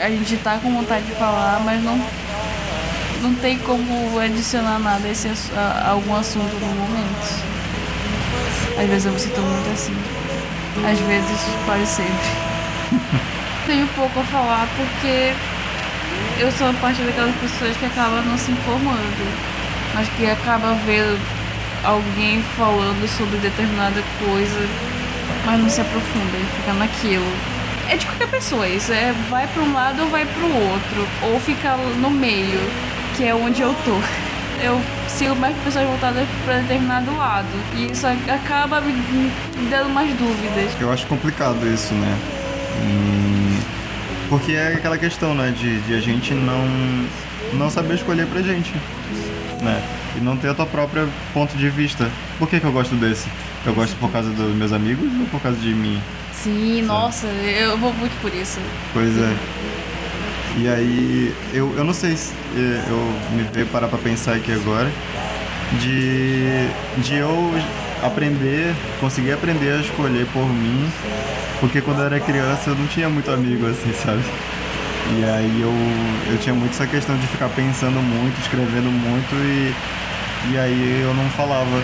[0.00, 1.98] A gente tá com vontade de falar, mas não,
[3.22, 7.44] não tem como adicionar nada a, esse, a- a algum assunto no momento.
[8.78, 9.94] Às vezes eu me sinto muito assim.
[10.86, 12.28] Às vezes, quase sempre.
[13.66, 15.32] Tenho pouco a falar porque
[16.40, 19.26] eu sou parte daquelas pessoas que acabam não se informando,
[19.94, 21.20] mas que acaba vendo
[21.84, 24.68] alguém falando sobre determinada coisa,
[25.44, 27.26] mas não se aprofunda e fica naquilo.
[27.88, 31.08] É de qualquer pessoa isso, é vai para um lado ou vai para o outro,
[31.22, 32.60] ou fica no meio,
[33.16, 33.98] que é onde eu tô.
[34.60, 34.82] Eu
[35.18, 40.80] sigo mais pessoas voltadas para determinado lado, e isso acaba me me dando umas dúvidas.
[40.80, 42.18] Eu acho complicado isso, né?
[42.80, 43.58] Hum,
[44.28, 46.64] porque é aquela questão, né, de, de a gente não
[47.54, 48.72] não saber escolher pra gente,
[49.60, 49.82] né?
[50.16, 52.08] E não ter a tua própria ponto de vista.
[52.38, 53.26] Por que, que eu gosto desse?
[53.66, 56.00] Eu gosto por causa dos meus amigos ou por causa de mim?
[56.32, 58.60] Sim, nossa, eu vou muito por isso.
[58.92, 59.34] Pois é.
[60.60, 64.50] E aí, eu, eu não sei se eh, eu me veio parar pra pensar aqui
[64.50, 64.90] agora
[65.80, 66.68] de,
[66.98, 67.52] de eu
[68.02, 70.90] aprender, conseguir aprender a escolher por mim,
[71.60, 74.22] porque quando eu era criança eu não tinha muito amigo assim, sabe?
[75.16, 75.72] E aí eu,
[76.32, 79.72] eu tinha muito essa questão de ficar pensando muito, escrevendo muito e,
[80.52, 81.82] e aí eu não falava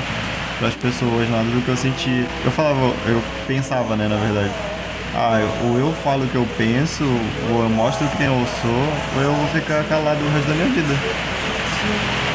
[0.59, 2.27] pras pessoas nada do que eu sentia.
[2.45, 4.74] Eu falava, eu pensava, né, na verdade.
[5.17, 7.05] Ah, ou eu falo o que eu penso,
[7.51, 10.67] ou eu mostro quem eu sou, ou eu vou ficar calado o resto da minha
[10.75, 10.93] vida.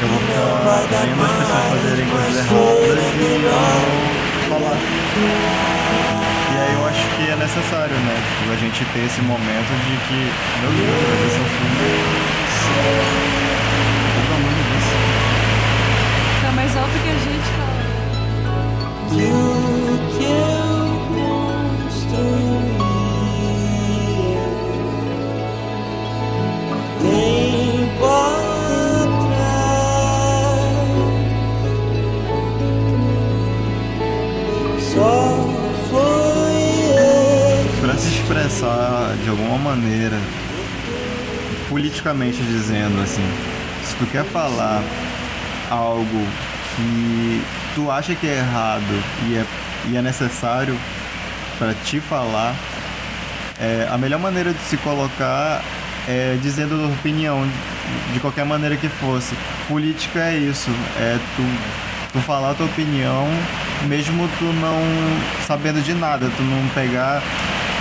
[0.01, 4.79] Eu vou ficar vendo as pessoas fazerem coisas erradas e eu não falar.
[6.49, 8.15] E aí eu acho que é necessário, né?
[8.39, 11.83] Tipo, a gente ter esse momento de que, meu Deus, vai ter seu filme.
[14.15, 14.95] O tamanho disso.
[16.39, 17.49] Fica mais alto que a gente,
[20.47, 20.58] cara.
[38.59, 40.17] pensar de alguma maneira,
[41.69, 43.25] politicamente dizendo assim,
[43.85, 44.83] se tu quer falar
[45.69, 46.27] algo
[46.75, 47.41] que
[47.73, 48.83] tu acha que é errado
[49.27, 49.45] e é,
[49.89, 50.77] e é necessário
[51.57, 52.53] para te falar,
[53.57, 55.63] é, a melhor maneira de se colocar
[56.05, 57.47] é dizendo a tua opinião,
[58.11, 59.35] de qualquer maneira que fosse.
[59.69, 61.43] Política é isso, é tu,
[62.11, 63.25] tu falar a tua opinião,
[63.87, 64.81] mesmo tu não
[65.47, 67.21] sabendo de nada, tu não pegar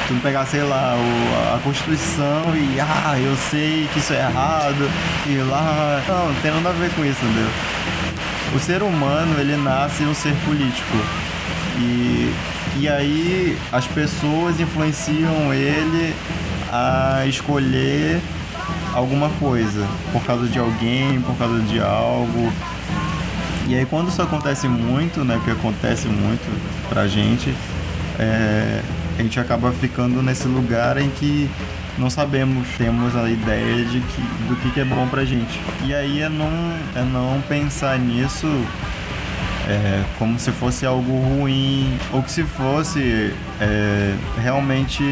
[0.08, 4.20] tu não pegar, sei lá, o, a Constituição e ah, eu sei que isso é
[4.20, 4.90] errado,
[5.26, 6.02] e lá.
[6.08, 7.50] Não, não tem nada a ver com isso, entendeu?
[8.56, 10.96] O ser humano, ele nasce um ser político.
[11.76, 12.32] E,
[12.78, 16.14] e aí as pessoas influenciam ele
[16.72, 18.18] a escolher
[18.94, 22.50] alguma coisa por causa de alguém, por causa de algo.
[23.68, 26.48] E aí quando isso acontece muito, né, que acontece muito
[26.88, 27.54] pra gente,
[28.18, 28.80] é,
[29.18, 31.50] a gente acaba ficando nesse lugar em que
[31.98, 35.60] não sabemos, temos a ideia de que, do que, que é bom pra gente.
[35.84, 36.48] E aí é não,
[36.94, 38.46] é não pensar nisso
[39.68, 45.02] é, como se fosse algo ruim, ou que se fosse é, realmente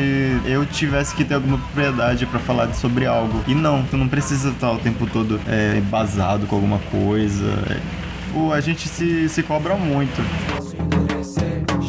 [0.44, 3.42] eu tivesse que ter alguma propriedade para falar sobre algo.
[3.48, 7.44] E não, tu não precisa estar o tempo todo é, embasado com alguma coisa.
[7.70, 10.22] É, a gente se, se cobra muito.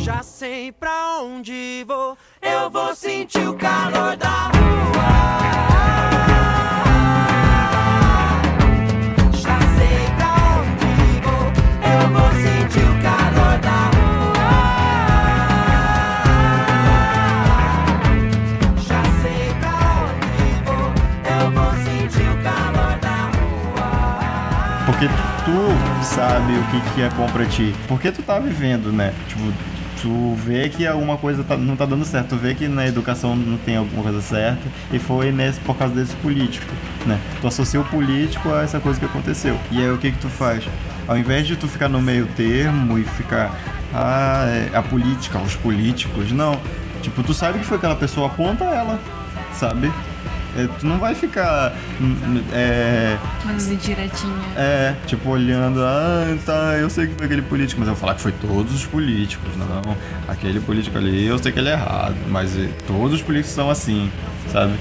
[0.08, 5.04] Já sei pra onde vou, eu vou sentir o calor da rua.
[9.34, 11.52] Já sei pra onde vou,
[11.92, 14.48] eu vou sentir o calor da rua.
[18.78, 19.76] Já sei pra
[20.08, 20.88] onde vou,
[21.36, 23.92] eu vou sentir o calor da rua.
[24.86, 25.08] Porque
[25.44, 25.58] tu
[26.02, 26.64] sabe o
[26.96, 27.76] que, é bom pra ti.
[27.90, 29.14] Porque tu tá vivendo, né?
[29.28, 29.52] Tipo,
[30.02, 33.36] tu vê que alguma coisa tá- não tá dando certo, tu vê que na educação
[33.36, 36.72] não tem alguma coisa certa e foi nesse, por causa desse político,
[37.06, 37.20] né?
[37.42, 39.58] Tu associa o político a essa coisa que aconteceu.
[39.72, 40.64] E aí o que que tu faz?
[41.08, 43.56] Ao invés de tu ficar no meio termo e ficar,
[43.94, 46.60] ah, é a política, os políticos, não.
[47.02, 49.00] Tipo, tu sabe que foi aquela pessoa, aponta ela,
[49.54, 49.92] sabe?
[50.58, 53.16] É, tu não vai ficar hum, é,
[53.46, 54.34] Mas direitinho.
[54.56, 58.16] é, tipo, olhando, ah, tá, eu sei que foi aquele político, mas eu vou falar
[58.16, 59.96] que foi todos os políticos, não.
[60.28, 63.70] Aquele político ali, eu sei que ele é errado, mas eh, todos os políticos são
[63.70, 64.12] assim,
[64.52, 64.74] sabe?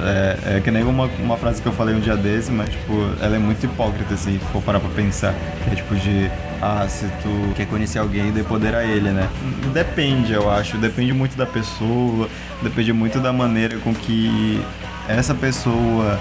[0.00, 2.92] É, é que nem uma, uma frase que eu falei um dia desse, mas, tipo,
[3.20, 5.34] ela é muito hipócrita, assim, se for parar pra pensar.
[5.64, 6.30] Que é tipo de,
[6.62, 9.28] ah, se tu quer conhecer alguém, dê poder a ele, né?
[9.74, 12.28] Depende, eu acho, depende muito da pessoa,
[12.62, 14.60] depende muito da maneira com que
[15.08, 16.18] essa pessoa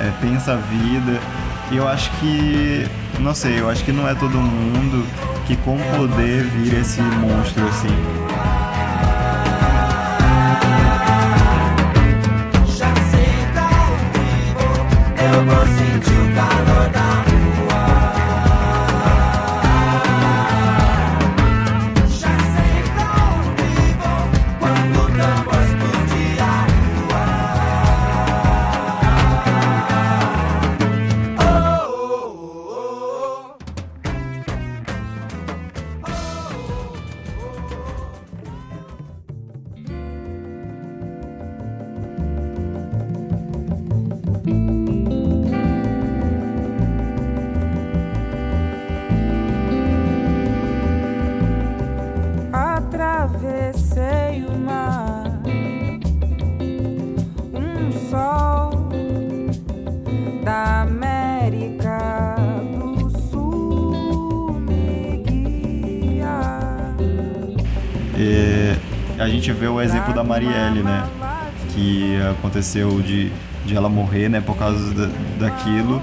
[0.00, 1.20] é, pensa a vida.
[1.70, 2.86] E eu acho que,
[3.18, 5.06] não sei, eu acho que não é todo mundo
[5.46, 8.28] que com poder vira esse monstro assim.
[15.38, 17.27] Vou sentir o calor da
[52.98, 55.22] Atravessei o mar,
[57.54, 58.88] um sol
[60.42, 62.34] da América
[62.72, 66.40] do Sul me guia.
[68.16, 68.76] E
[69.16, 71.08] a gente vê o exemplo da Marielle, né?
[71.72, 73.30] Que aconteceu de,
[73.64, 74.40] de ela morrer, né?
[74.40, 76.02] Por causa da, daquilo,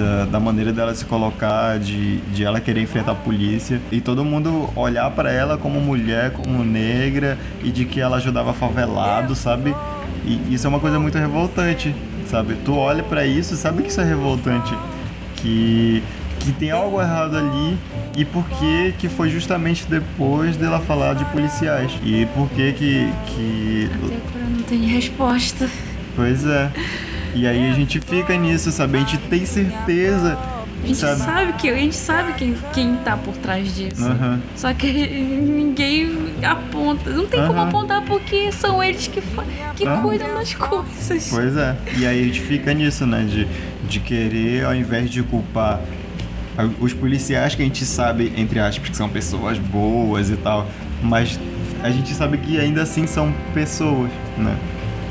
[0.00, 3.80] da, da maneira dela se colocar, de, de ela querer enfrentar a polícia.
[3.92, 8.52] E todo mundo olhar pra ela como mulher, como negra, e de que ela ajudava
[8.52, 9.74] favelado, sabe?
[10.24, 11.94] E isso é uma coisa muito revoltante,
[12.28, 12.56] sabe?
[12.64, 14.74] Tu olha pra isso e sabe que isso é revoltante.
[15.36, 16.02] Que
[16.40, 17.76] que tem algo errado ali
[18.16, 23.12] e por que que foi justamente depois dela falar de policiais e por que que,
[23.26, 25.68] que Até agora não tem resposta.
[26.16, 26.70] pois é
[27.34, 30.38] e aí a gente fica nisso sabe a gente tem certeza
[30.82, 34.02] A gente sabe, sabe, que a gente sabe quem, quem tá por trás disso.
[34.02, 34.40] Aham.
[34.56, 36.08] Só que ninguém
[36.42, 37.10] aponta.
[37.10, 37.68] Não tem como Aham.
[37.68, 39.22] apontar porque são eles que,
[39.76, 40.00] que Aham.
[40.02, 41.28] cuidam das coisas.
[41.28, 41.76] Pois é.
[41.98, 43.22] E aí a gente fica nisso, né?
[43.28, 43.46] De,
[43.86, 45.80] de querer, ao invés de culpar
[46.80, 50.66] os policiais que a gente sabe, entre aspas, que são pessoas boas e tal,
[51.02, 51.38] mas
[51.82, 54.56] a gente sabe que ainda assim são pessoas, né?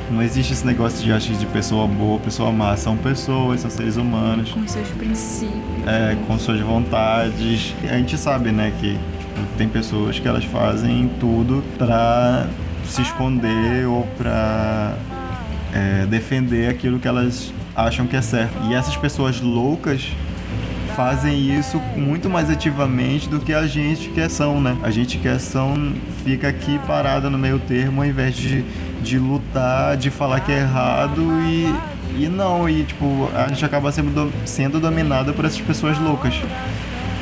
[0.10, 2.76] Não existe esse negócio de acho de pessoa boa, pessoa má.
[2.76, 4.52] São pessoas, são seres humanos.
[4.52, 5.88] Com seus princípios.
[5.88, 7.74] É, com suas vontades.
[7.84, 12.48] A gente sabe, né, que tipo, tem pessoas que elas fazem tudo pra
[12.86, 14.96] se esconder ou pra
[15.74, 18.54] é, defender aquilo que elas acham que é certo.
[18.68, 20.08] E essas pessoas loucas
[21.00, 24.76] fazem isso muito mais ativamente do que a gente que é são, né?
[24.84, 25.94] A gente que é são
[26.26, 28.66] fica aqui parada no meio termo ao invés de,
[29.02, 31.74] de lutar, de falar que é errado e,
[32.22, 36.34] e não, e tipo, a gente acaba sendo, do- sendo dominada por essas pessoas loucas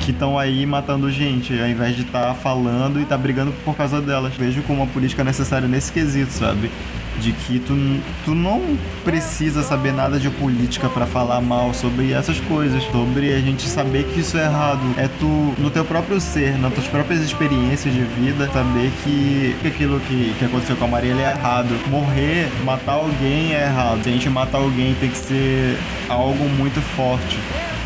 [0.01, 4.01] que estão aí matando gente, ao invés de estar falando e estar brigando por causa
[4.01, 4.33] delas.
[4.33, 6.71] Vejo como uma política necessária nesse quesito, sabe?
[7.19, 7.75] De que tu,
[8.23, 13.39] tu não precisa saber nada de política pra falar mal sobre essas coisas, sobre a
[13.39, 14.81] gente saber que isso é errado.
[14.97, 19.67] É tu, no teu próprio ser, nas tuas próprias experiências de vida, saber que, que
[19.67, 21.69] aquilo que, que aconteceu com a Marielle é errado.
[21.89, 24.03] Morrer, matar alguém é errado.
[24.03, 25.77] Se a gente matar alguém tem que ser
[26.09, 27.37] algo muito forte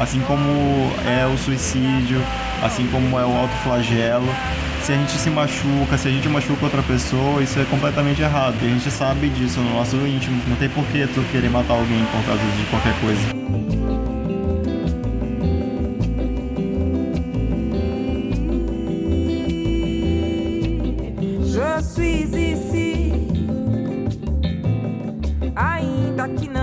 [0.01, 2.19] assim como é o suicídio,
[2.63, 4.27] assim como é o autoflagelo.
[4.83, 8.55] Se a gente se machuca, se a gente machuca outra pessoa, isso é completamente errado.
[8.63, 10.41] E a gente sabe disso no nosso íntimo.
[10.47, 13.41] Não tem porquê tu querer matar alguém por causa de qualquer coisa.
[21.83, 23.11] Suis ici,
[25.55, 26.60] ainda que não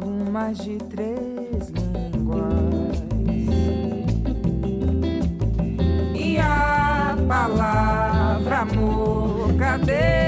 [0.00, 3.02] Falo mais de três línguas.
[6.14, 10.27] E a palavra amor, cadê?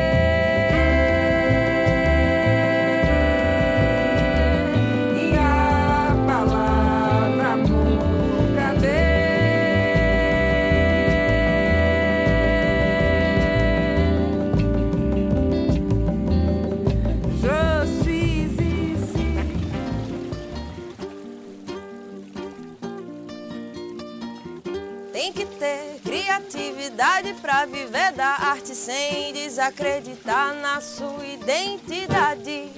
[27.31, 32.71] Criatividade pra viver da arte sem desacreditar na sua identidade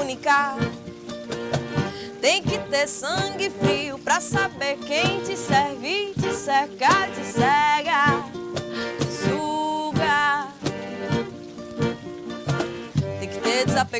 [0.00, 0.56] única.
[2.20, 7.73] Tem que ter sangue frio pra saber quem te serve, te cerca, te cega,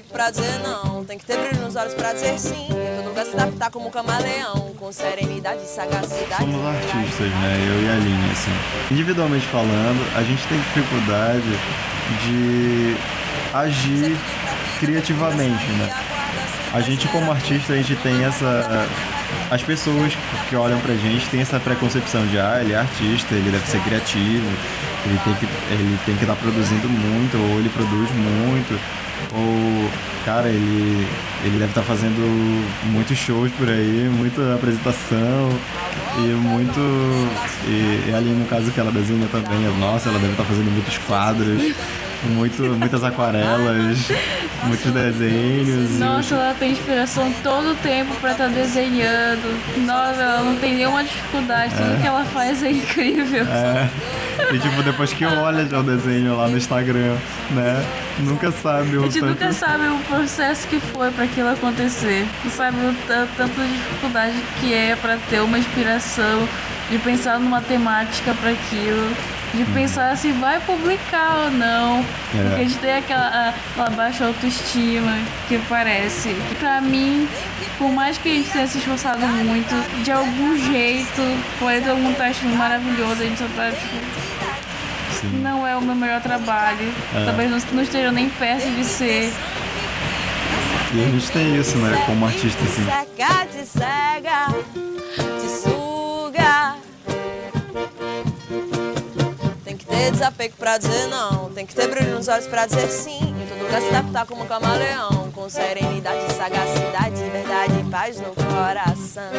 [0.01, 2.69] que ter desapego pra dizer não, tem que ter brilho nos olhos pra dizer sim.
[2.97, 6.37] Todo lugar se adaptar como um camaleão, com serenidade e sagacidade.
[6.39, 7.57] Somos artistas, né?
[7.69, 8.51] Eu e a Aline, assim.
[8.91, 11.59] Individualmente falando, a gente tem dificuldade
[12.25, 12.97] de
[13.53, 14.17] agir
[14.81, 15.95] criativamente, né?
[16.73, 18.89] A gente como artista, a gente tem essa...
[19.51, 20.13] As pessoas
[20.49, 23.81] que olham pra gente têm essa preconcepção de ah, ele é artista, ele deve ser
[23.81, 24.47] criativo,
[25.05, 28.81] ele tem que ele tem que estar produzindo muito, ou ele produz muito,
[29.33, 29.91] ou
[30.25, 31.07] cara, ele
[31.45, 32.21] ele deve estar fazendo
[32.91, 35.51] muitos shows por aí, muita apresentação
[36.19, 36.81] e muito
[37.67, 40.97] e, e ali no caso que ela desenha também, nossa, ela deve estar fazendo muitos
[40.99, 41.75] quadros,
[42.29, 43.99] muito muitas aquarelas,
[44.65, 45.99] muitos desenhos.
[45.99, 49.85] Nossa, ela tem inspiração todo o tempo pra estar desenhando.
[49.87, 51.75] Nossa, ela não tem nenhuma dificuldade.
[51.75, 52.01] Tudo É.
[52.01, 53.45] que ela faz é incrível.
[53.47, 53.89] É.
[54.53, 57.17] E tipo, depois que olha já o desenho lá no Instagram,
[57.53, 57.85] né?
[58.19, 59.27] Nunca sabe A o gente tanto.
[59.31, 62.27] nunca sabe o processo que foi pra aquilo acontecer.
[62.45, 66.49] Não sabe o ta- tanto de dificuldade que é pra ter uma inspiração,
[66.91, 69.17] de pensar numa temática pra aquilo,
[69.55, 71.97] de pensar se vai publicar ou não.
[71.97, 72.05] Uhum.
[72.35, 72.43] É.
[72.43, 75.17] Porque a gente tem aquela, aquela baixa autoestima
[75.49, 76.35] que parece.
[76.59, 77.29] Pra mim,
[77.79, 81.23] por mais que a gente tenha se esforçado muito, de algum jeito,
[81.59, 84.25] pode ter algum teste maravilhoso, a gente só tá tipo.
[85.21, 85.41] Sim.
[85.43, 86.93] Não é o meu melhor trabalho.
[87.15, 87.25] É.
[87.25, 89.33] Talvez não, não esteja nem perto de ser.
[90.93, 92.03] E a gente tem isso, né?
[92.07, 92.85] Como artista, assim.
[100.05, 101.51] Ter desapego pra dizer não.
[101.51, 103.19] Tem que ter brilho nos olhos pra dizer sim.
[103.21, 105.31] Em todo lugar se adaptar como um camaleão.
[105.33, 109.33] Com serenidade, sagacidade, verdade e paz no coração.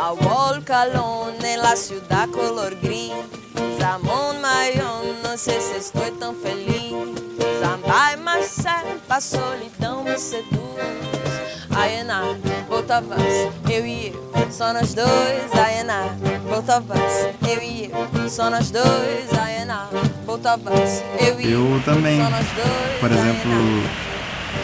[0.00, 3.12] A walk alone en la ciudad color gris.
[3.80, 6.92] Ramón Mayon, não sei se estou tão feliz.
[7.60, 10.56] Zambai Marcelo, a solidão me seduz.
[11.76, 12.22] Aena,
[12.68, 13.20] voltavas,
[13.68, 14.25] eu e eu,
[14.56, 15.52] só nós dois.
[15.52, 16.16] Aena,
[16.48, 19.38] voltavas, eu e eu, só nós dois.
[19.38, 19.86] Aena,
[20.24, 22.98] voltavas, eu e eu, Eu também, dois.
[22.98, 23.50] por exemplo,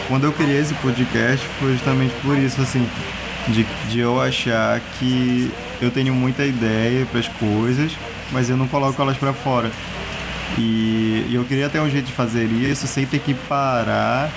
[0.07, 2.89] quando eu criei esse podcast foi justamente por isso, assim,
[3.49, 7.91] de, de eu achar que eu tenho muita ideia para as coisas,
[8.31, 9.69] mas eu não coloco elas para fora.
[10.57, 14.31] E, e eu queria ter um jeito de fazer isso sem ter que parar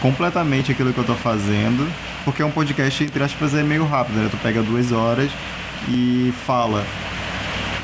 [0.00, 1.88] completamente aquilo que eu tô fazendo,
[2.24, 4.28] porque um podcast, entre aspas, é meio rápido, né?
[4.30, 5.30] Tu pega duas horas
[5.88, 6.84] e fala.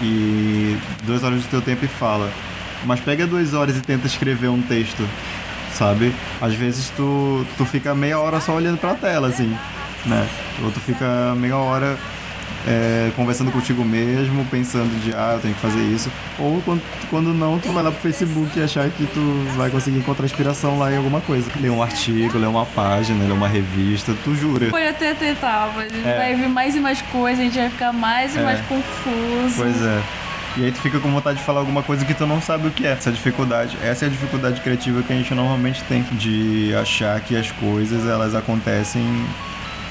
[0.03, 2.31] E duas horas do teu tempo e fala.
[2.85, 5.09] Mas pega duas horas e tenta escrever um texto,
[5.73, 6.15] sabe?
[6.41, 9.57] Às vezes tu, tu fica meia hora só olhando pra tela, assim,
[10.05, 10.29] né?
[10.63, 11.97] Ou tu fica meia hora
[12.67, 16.11] é, conversando contigo mesmo, pensando de, ah, eu tenho que fazer isso.
[16.39, 19.21] Ou quando, quando não, tu vai lá pro Facebook e achar que tu
[19.57, 21.51] vai conseguir encontrar inspiração lá em alguma coisa.
[21.61, 24.69] Ler um artigo, ler uma página, ler uma revista, tu jura.
[24.71, 26.17] Pode até tentar, mas É.
[26.17, 28.43] vai vir mais e mais coisas, a gente vai ficar mais e É.
[28.43, 29.55] mais confuso.
[29.57, 30.03] Pois é.
[30.57, 32.71] E aí tu fica com vontade de falar alguma coisa que tu não sabe o
[32.71, 32.93] que é.
[32.93, 37.37] Essa dificuldade, essa é a dificuldade criativa que a gente normalmente tem de achar que
[37.37, 39.03] as coisas elas acontecem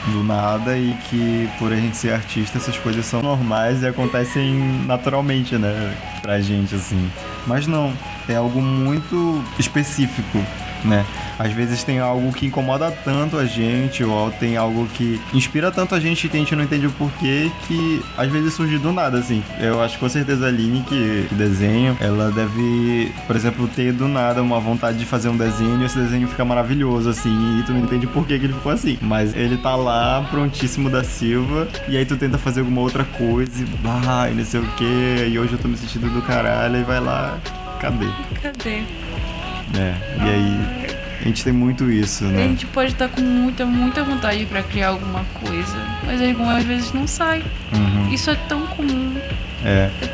[0.08, 4.54] do nada e que por a gente ser artista essas coisas são normais e acontecem
[4.86, 7.10] naturalmente, né, pra gente assim.
[7.48, 7.94] Mas não,
[8.28, 10.40] é algo muito específico,
[10.84, 11.06] né?
[11.40, 15.96] Às vezes tem algo que incomoda tanto a gente ou tem algo que inspira tanto
[15.96, 19.18] a gente que a gente não entende o porquê que às vezes surge do nada,
[19.18, 19.44] assim.
[19.60, 24.08] Eu acho com certeza a Aline que, que desenha, ela deve, por exemplo, ter do
[24.08, 27.72] nada uma vontade de fazer um desenho e esse desenho fica maravilhoso, assim, e tu
[27.72, 28.98] não entende por que que ele ficou assim.
[29.02, 33.62] Mas ele tá lá, prontíssimo da Silva, e aí tu tenta fazer alguma outra coisa
[33.62, 36.78] e, bah, e não sei o que, e hoje eu tô me sentindo do caralho,
[36.78, 37.38] e vai lá,
[37.80, 38.08] cadê?
[38.42, 38.84] Cadê?
[39.74, 40.60] É, e aí
[41.22, 42.44] a gente tem muito isso, A né?
[42.50, 47.08] gente pode estar com muita, muita vontade pra criar alguma coisa, mas algumas vezes não
[47.08, 47.44] sai.
[47.74, 48.14] Uhum.
[48.14, 49.16] Isso é tão comum.
[49.66, 49.90] É.
[50.00, 50.13] Cause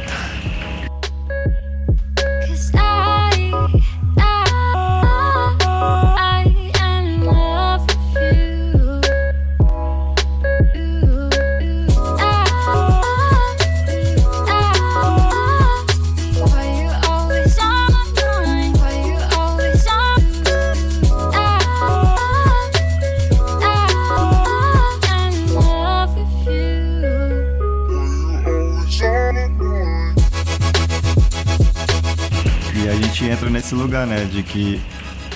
[34.00, 34.26] lugar, né?
[34.26, 34.80] De que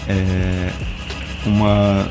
[0.08, 0.72] é,
[1.46, 2.08] uma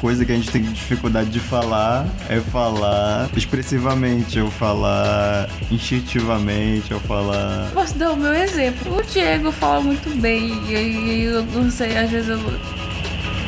[0.00, 7.00] coisa que a gente tem dificuldade de falar é falar expressivamente, ou falar instintivamente, ou
[7.00, 7.70] falar.
[7.72, 8.96] Posso dar o meu exemplo?
[8.98, 12.38] O Diego fala muito bem, e eu não sei, às vezes eu,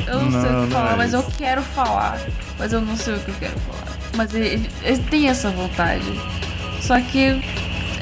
[0.07, 2.20] eu não, sei Não, o não que falar, é mas eu quero falar.
[2.59, 3.97] Mas eu não sei o que eu quero falar.
[4.16, 6.05] Mas ele, ele tem essa vontade.
[6.81, 7.43] Só que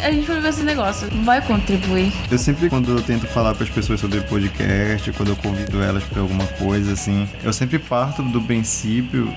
[0.03, 1.09] a gente vai ver esse negócio.
[1.22, 2.12] Vai contribuir.
[2.30, 6.03] Eu sempre, quando eu tento falar com as pessoas sobre podcast, quando eu convido elas
[6.05, 9.32] para alguma coisa, assim, eu sempre parto do princípio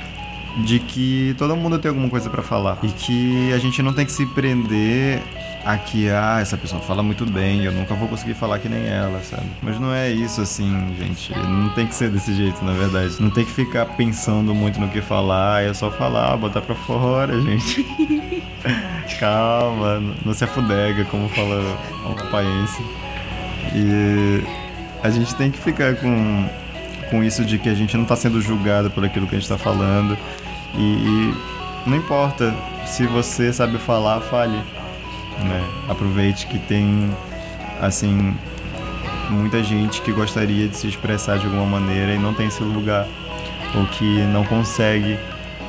[0.63, 4.05] de que todo mundo tem alguma coisa para falar e que a gente não tem
[4.05, 5.21] que se prender
[5.65, 8.85] a que ah, essa pessoa fala muito bem, eu nunca vou conseguir falar que nem
[8.85, 9.47] ela, sabe?
[9.63, 11.35] Mas não é isso assim, gente.
[11.35, 13.15] Não tem que ser desse jeito, na verdade.
[13.19, 17.41] Não tem que ficar pensando muito no que falar, é só falar, botar pra fora,
[17.41, 17.83] gente.
[19.19, 21.59] Calma, não se afudega, como fala
[22.05, 22.83] o paense.
[23.73, 24.43] E
[25.01, 26.47] a gente tem que ficar com,
[27.09, 29.49] com isso de que a gente não tá sendo julgado por aquilo que a gente
[29.49, 30.15] tá falando.
[30.77, 31.33] E,
[31.85, 32.53] não importa,
[32.85, 34.57] se você sabe falar, fale.
[35.43, 35.63] Né?
[35.89, 37.09] Aproveite que tem,
[37.81, 38.35] assim,
[39.29, 43.07] muita gente que gostaria de se expressar de alguma maneira e não tem esse lugar.
[43.75, 45.17] Ou que não consegue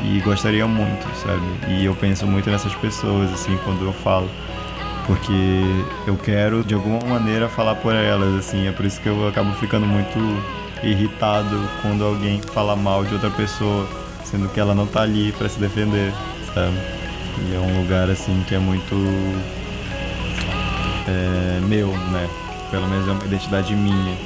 [0.04, 1.42] e gostaria muito, sabe?
[1.68, 4.28] E eu penso muito nessas pessoas, assim, quando eu falo.
[5.06, 5.62] Porque
[6.06, 8.68] eu quero, de alguma maneira, falar por elas, assim.
[8.68, 10.18] É por isso que eu acabo ficando muito
[10.82, 13.88] irritado quando alguém fala mal de outra pessoa,
[14.30, 16.12] sendo que ela não tá ali para se defender,
[16.54, 16.76] sabe?
[17.48, 18.94] E é um lugar, assim, que é muito.
[21.08, 22.28] É, meu, né?
[22.70, 24.16] Pelo menos é uma identidade minha.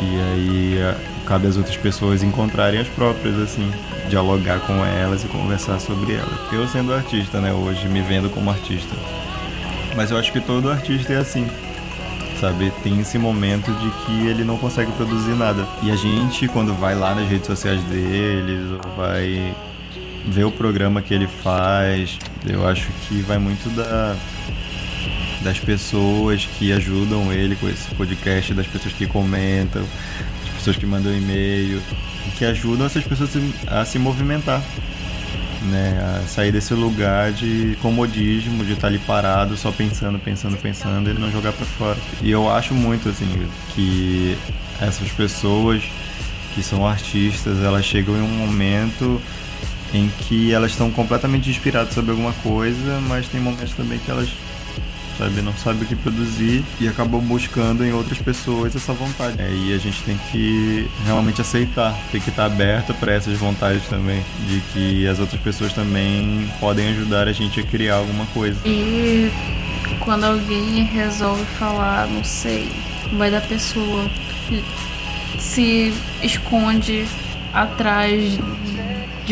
[0.00, 0.94] E aí
[1.26, 3.70] cabe às outras pessoas encontrarem as próprias, assim,
[4.08, 6.52] dialogar com elas e conversar sobre elas.
[6.52, 8.94] Eu sendo artista, né, hoje, me vendo como artista.
[9.94, 11.46] Mas eu acho que todo artista é assim,
[12.42, 12.72] sabe?
[12.82, 15.64] Tem esse momento de que ele não consegue produzir nada.
[15.80, 19.54] E a gente, quando vai lá nas redes sociais deles, vai
[20.26, 24.16] ver o programa que ele faz, eu acho que vai muito da
[25.42, 29.82] das pessoas que ajudam ele com esse podcast, das pessoas que comentam,
[30.44, 31.82] das pessoas que mandam e-mail,
[32.38, 33.30] que ajudam essas pessoas
[33.66, 34.62] a se movimentar
[35.70, 41.14] né, sair desse lugar de comodismo, de estar ali parado, só pensando, pensando, pensando e
[41.14, 41.98] não jogar pra fora.
[42.20, 44.36] E eu acho muito assim que
[44.80, 45.82] essas pessoas
[46.54, 49.20] que são artistas, elas chegam em um momento
[49.94, 54.28] em que elas estão completamente inspiradas sobre alguma coisa, mas tem momentos também que elas
[55.22, 59.40] sabe, não sabe o que produzir e acabam buscando em outras pessoas essa vontade.
[59.40, 63.86] É, e a gente tem que realmente aceitar, tem que estar aberto para essas vontades
[63.88, 68.58] também, de que as outras pessoas também podem ajudar a gente a criar alguma coisa.
[68.64, 69.30] E
[70.00, 72.68] quando alguém resolve falar, não sei,
[73.16, 74.04] vai da pessoa
[75.38, 75.92] se
[76.22, 77.06] esconde
[77.52, 78.38] atrás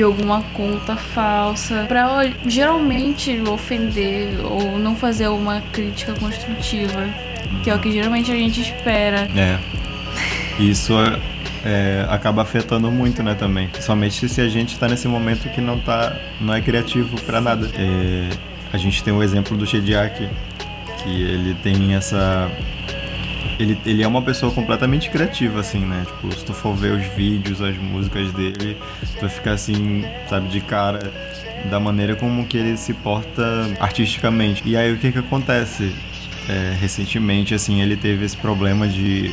[0.01, 7.07] de alguma conta falsa pra geralmente ofender ou não fazer uma crítica construtiva,
[7.63, 9.29] que é o que geralmente a gente espera.
[9.37, 9.59] É.
[10.59, 10.95] Isso
[11.67, 13.69] é, acaba afetando muito, né, também.
[13.79, 17.69] Somente se a gente tá nesse momento que não tá, não é criativo para nada.
[17.75, 18.31] É,
[18.73, 20.27] a gente tem o exemplo do Shediak,
[21.05, 22.51] que ele tem essa
[23.63, 26.05] ele, ele é uma pessoa completamente criativa, assim, né?
[26.07, 28.77] Tipo, se tu for ver os vídeos, as músicas dele,
[29.15, 31.13] tu vai ficar assim, sabe, de cara
[31.69, 33.43] da maneira como que ele se porta
[33.79, 34.63] artisticamente.
[34.67, 35.95] E aí o que que acontece?
[36.49, 39.33] É, recentemente, assim, ele teve esse problema de,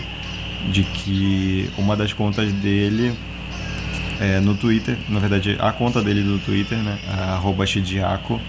[0.71, 3.13] de que uma das contas dele
[4.19, 7.65] é, no Twitter, na verdade a conta dele do Twitter, né, arroba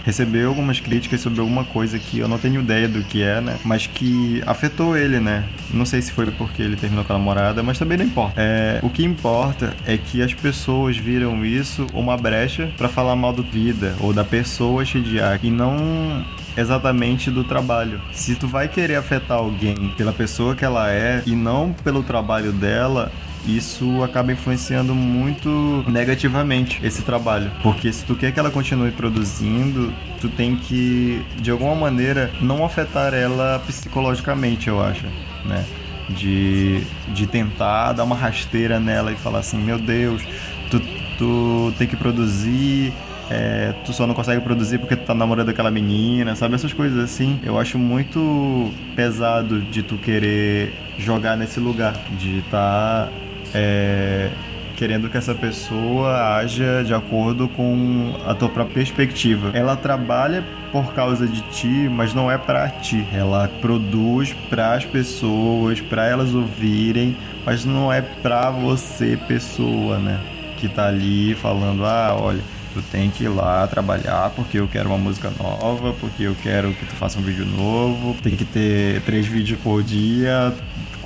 [0.04, 3.58] recebeu algumas críticas sobre alguma coisa que eu não tenho ideia do que é, né,
[3.64, 5.44] mas que afetou ele, né.
[5.72, 8.34] Não sei se foi porque ele terminou com a namorada, mas também não importa.
[8.36, 13.32] É, o que importa é que as pessoas viram isso uma brecha pra falar mal
[13.32, 16.24] do vida ou da pessoa Shidiako e não
[16.56, 18.00] exatamente do trabalho.
[18.12, 22.52] Se tu vai querer afetar alguém pela pessoa que ela é e não pelo trabalho
[22.52, 23.12] dela,
[23.46, 27.50] isso acaba influenciando muito negativamente esse trabalho.
[27.62, 32.64] Porque se tu quer que ela continue produzindo, tu tem que, de alguma maneira, não
[32.64, 35.06] afetar ela psicologicamente, eu acho,
[35.44, 35.64] né?
[36.08, 40.22] De, de tentar dar uma rasteira nela e falar assim, meu Deus,
[40.70, 40.80] tu,
[41.18, 42.92] tu tem que produzir,
[43.30, 46.54] é, tu só não consegue produzir porque tu tá namorando aquela menina, sabe?
[46.54, 47.38] Essas coisas assim.
[47.42, 53.10] Eu acho muito pesado de tu querer jogar nesse lugar, de estar
[53.54, 54.30] é,
[54.76, 59.50] querendo que essa pessoa haja de acordo com a tua própria perspectiva.
[59.52, 63.04] Ela trabalha por causa de ti, mas não é pra ti.
[63.12, 70.20] Ela produz para as pessoas, para elas ouvirem, mas não é pra você, pessoa, né?
[70.58, 72.42] Que tá ali falando: ah, olha
[72.74, 76.72] tu tem que ir lá trabalhar porque eu quero uma música nova, porque eu quero
[76.72, 80.54] que tu faça um vídeo novo, tem que ter três vídeos por dia,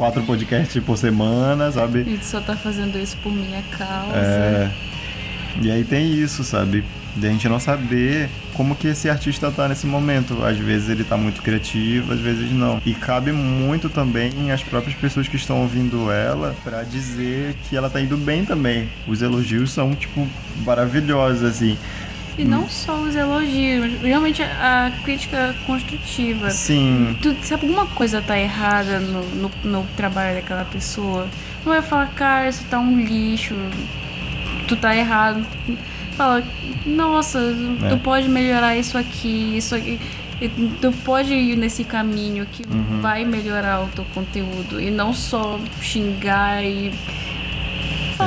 [0.02, 2.00] quatro podcasts por semana, sabe?
[2.00, 4.16] E tu só tá fazendo isso por minha causa.
[4.16, 4.70] É.
[5.60, 6.82] E aí tem isso, sabe?
[7.14, 10.44] De a gente não saber como que esse artista tá nesse momento.
[10.44, 12.82] Às vezes ele tá muito criativo, às vezes não.
[12.84, 17.88] E cabe muito também às próprias pessoas que estão ouvindo ela pra dizer que ela
[17.88, 18.88] tá indo bem também.
[19.06, 20.26] Os elogios são, tipo,
[20.64, 21.78] maravilhosos, assim.
[22.38, 26.50] E não só os elogios, realmente a crítica construtiva.
[26.50, 27.16] Sim.
[27.20, 31.28] Tu, se alguma coisa tá errada no, no, no trabalho daquela pessoa,
[31.64, 33.54] não vai falar, cara, isso tá um lixo,
[34.66, 35.44] tu tá errado.
[36.16, 36.42] Fala,
[36.86, 37.38] nossa,
[37.84, 37.88] É.
[37.90, 40.00] tu pode melhorar isso aqui, isso aqui.
[40.80, 43.00] Tu pode ir nesse caminho que Uhum.
[43.00, 46.92] vai melhorar o teu conteúdo e não só xingar e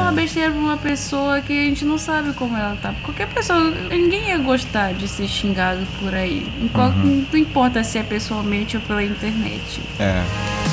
[0.10, 0.14] É.
[0.14, 2.94] besteira pra uma pessoa que a gente não sabe como ela tá.
[3.04, 6.46] Qualquer pessoa, ninguém ia gostar de ser xingado por aí.
[6.74, 7.26] Uhum.
[7.32, 9.82] Não importa se é pessoalmente ou pela internet.
[10.00, 10.65] É.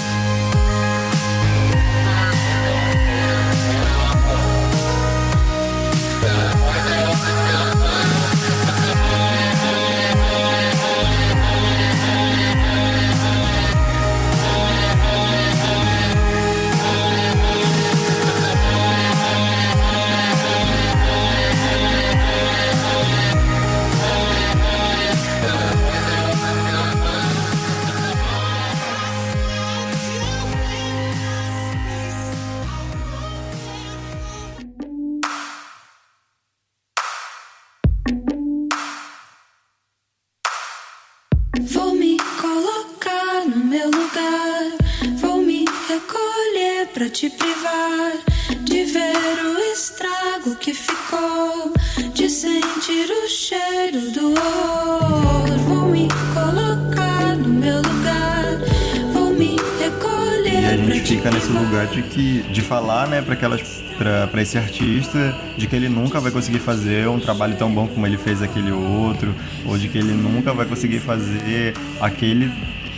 [64.53, 68.19] esse artista de que ele nunca vai conseguir fazer um trabalho tão bom como ele
[68.19, 69.35] fez aquele outro,
[69.65, 72.51] ou de que ele nunca vai conseguir fazer aquele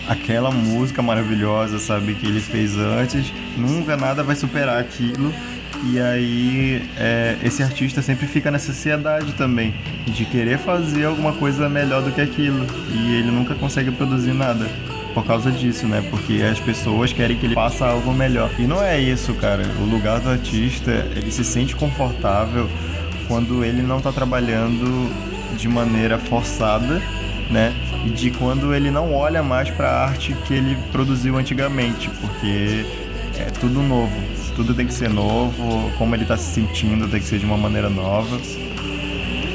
[0.09, 5.33] aquela música maravilhosa, sabe, que ele fez antes, nunca nada vai superar aquilo.
[5.85, 9.75] E aí é, esse artista sempre fica nessa ansiedade também
[10.07, 12.67] de querer fazer alguma coisa melhor do que aquilo.
[12.91, 14.67] E ele nunca consegue produzir nada
[15.15, 16.05] por causa disso, né?
[16.11, 18.51] Porque as pessoas querem que ele faça algo melhor.
[18.59, 19.65] E não é isso, cara.
[19.81, 22.69] O lugar do artista, ele se sente confortável
[23.29, 25.11] quando ele não tá trabalhando
[25.57, 27.01] de maneira forçada,
[27.49, 27.73] né?
[28.05, 32.85] E de quando ele não olha mais para a arte que ele produziu antigamente, porque
[33.39, 34.13] é tudo novo.
[34.57, 37.57] Tudo tem que ser novo, como ele tá se sentindo tem que ser de uma
[37.57, 38.39] maneira nova.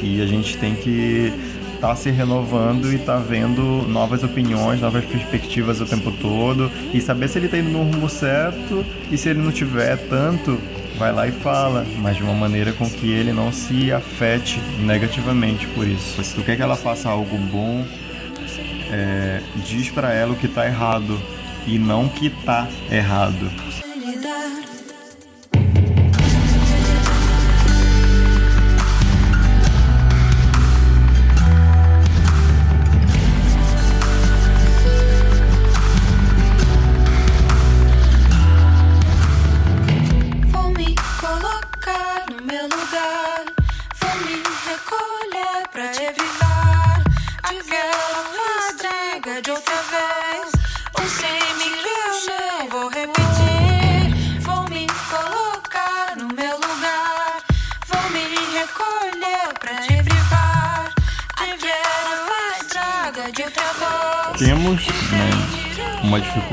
[0.02, 1.32] E a gente tem que
[1.80, 7.26] estar se renovando e tá vendo novas opiniões, novas perspectivas o tempo todo e saber
[7.26, 10.60] se ele tá indo no rumo certo e se ele não tiver tanto,
[10.98, 15.66] vai lá e fala, mas de uma maneira com que ele não se afete negativamente
[15.68, 16.22] por isso.
[16.22, 17.82] Se tu quer que ela faça algo bom,
[18.92, 21.18] é, diz pra ela o que tá errado
[21.66, 23.50] e não que tá errado.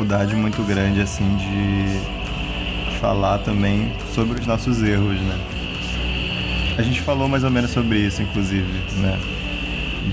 [0.08, 2.00] Dificuldade muito grande assim de
[3.00, 5.38] falar também sobre os nossos erros, né?
[6.78, 8.66] A gente falou mais ou menos sobre isso, inclusive,
[9.02, 9.20] né?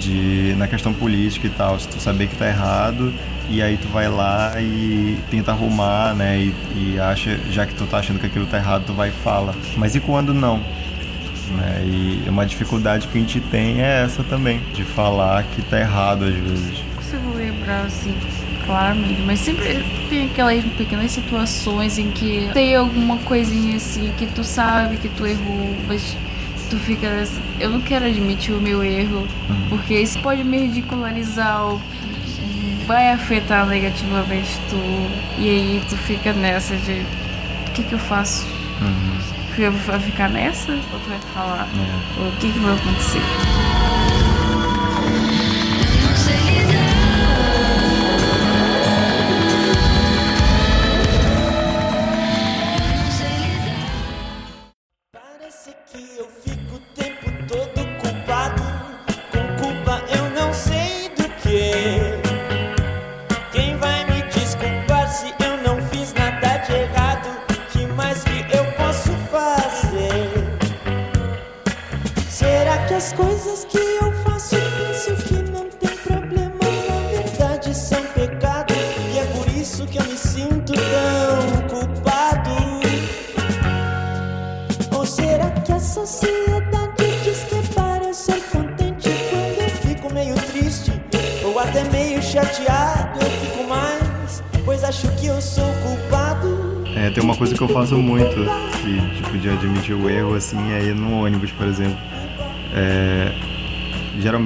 [0.00, 3.14] De na questão política e tal, se tu saber que tá errado
[3.48, 6.40] e aí tu vai lá e tenta arrumar, né?
[6.40, 9.12] E, e acha, já que tu tá achando que aquilo tá errado, tu vai e
[9.12, 9.54] fala.
[9.76, 10.58] Mas e quando não?
[11.56, 11.84] Né?
[11.84, 16.24] E uma dificuldade que a gente tem é essa também, de falar que tá errado
[16.24, 16.82] às vezes.
[16.96, 18.12] consigo lembrar assim
[18.66, 24.42] claramente, mas sempre tem aquelas pequenas situações em que tem alguma coisinha assim que tu
[24.44, 26.16] sabe que tu errou, mas
[26.70, 29.26] tu fica assim, eu não quero admitir o meu erro,
[29.68, 31.80] porque isso pode me ridicularizar ou
[32.86, 34.76] vai afetar negativamente tu.
[35.38, 37.02] E aí tu fica nessa de
[37.68, 38.46] o que que eu faço?
[39.56, 40.72] Eu vou ficar nessa?
[40.72, 41.68] Ou tu vai falar?
[42.18, 43.20] O que que vai acontecer?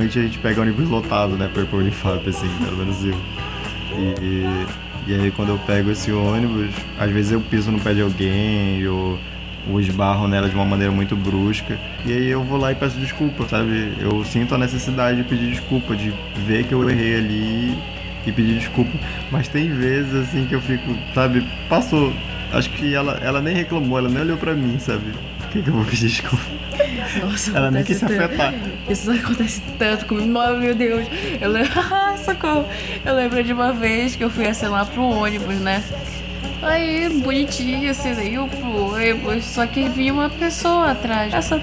[0.09, 3.15] Geralmente a gente pega ônibus lotado, né, pra ir pro Unifap, assim, pelo menos eu.
[3.97, 4.45] E,
[5.07, 8.87] e aí quando eu pego esse ônibus, às vezes eu piso no pé de alguém,
[8.87, 9.19] ou,
[9.71, 11.79] ou esbarro nela de uma maneira muito brusca.
[12.05, 13.95] E aí eu vou lá e peço desculpa, sabe?
[14.01, 16.13] Eu sinto a necessidade de pedir desculpa, de
[16.47, 17.79] ver que eu errei ali
[18.27, 18.93] e pedir desculpa.
[19.31, 22.13] Mas tem vezes assim que eu fico, sabe, passou.
[22.53, 25.13] Acho que ela, ela nem reclamou, ela nem olhou pra mim, sabe?
[25.39, 26.45] Por que, que eu vou pedir desculpa?
[27.23, 28.55] Nossa, Ela nem quis se afetar.
[28.89, 30.29] Isso acontece tanto comigo.
[30.59, 31.07] Meu Deus.
[31.41, 31.71] Eu lembro.
[31.91, 32.65] Ah, socorro.
[33.05, 35.83] Eu lembro de uma vez que eu fui acenar pro ônibus, né?
[36.61, 38.49] Aí, bonitinho, assim, daí eu,
[39.01, 41.33] eu- só que vinha uma pessoa atrás.
[41.33, 41.55] Essa...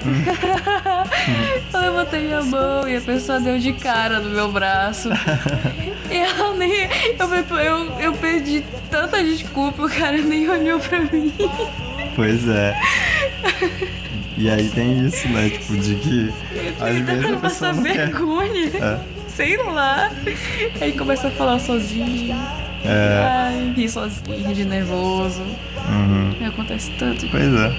[1.74, 5.10] eu levantei minha mão e a pessoa deu de cara no meu braço.
[6.10, 6.88] e ela nem.
[7.18, 11.32] Eu, eu, eu pedi tanta desculpa, o cara nem olhou pra mim.
[12.14, 12.74] Pois é.
[14.36, 15.48] E aí tem isso, né?
[15.48, 16.32] Tipo, de que
[16.80, 17.94] às vezes a pessoa não quer.
[17.94, 18.70] vergonha.
[18.76, 19.00] É.
[19.28, 20.10] Sei lá.
[20.80, 22.36] Aí começa a falar sozinho.
[22.84, 23.24] É.
[23.24, 25.42] Ai, ri sozinho, de nervoso.
[25.88, 26.46] Uhum.
[26.46, 27.26] Acontece tanto.
[27.28, 27.72] Pois é.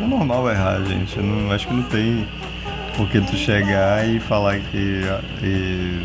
[0.00, 1.16] É normal errar, gente.
[1.16, 2.26] Eu não, acho que não tem
[2.96, 5.02] por que tu chegar e falar que.
[5.42, 6.02] e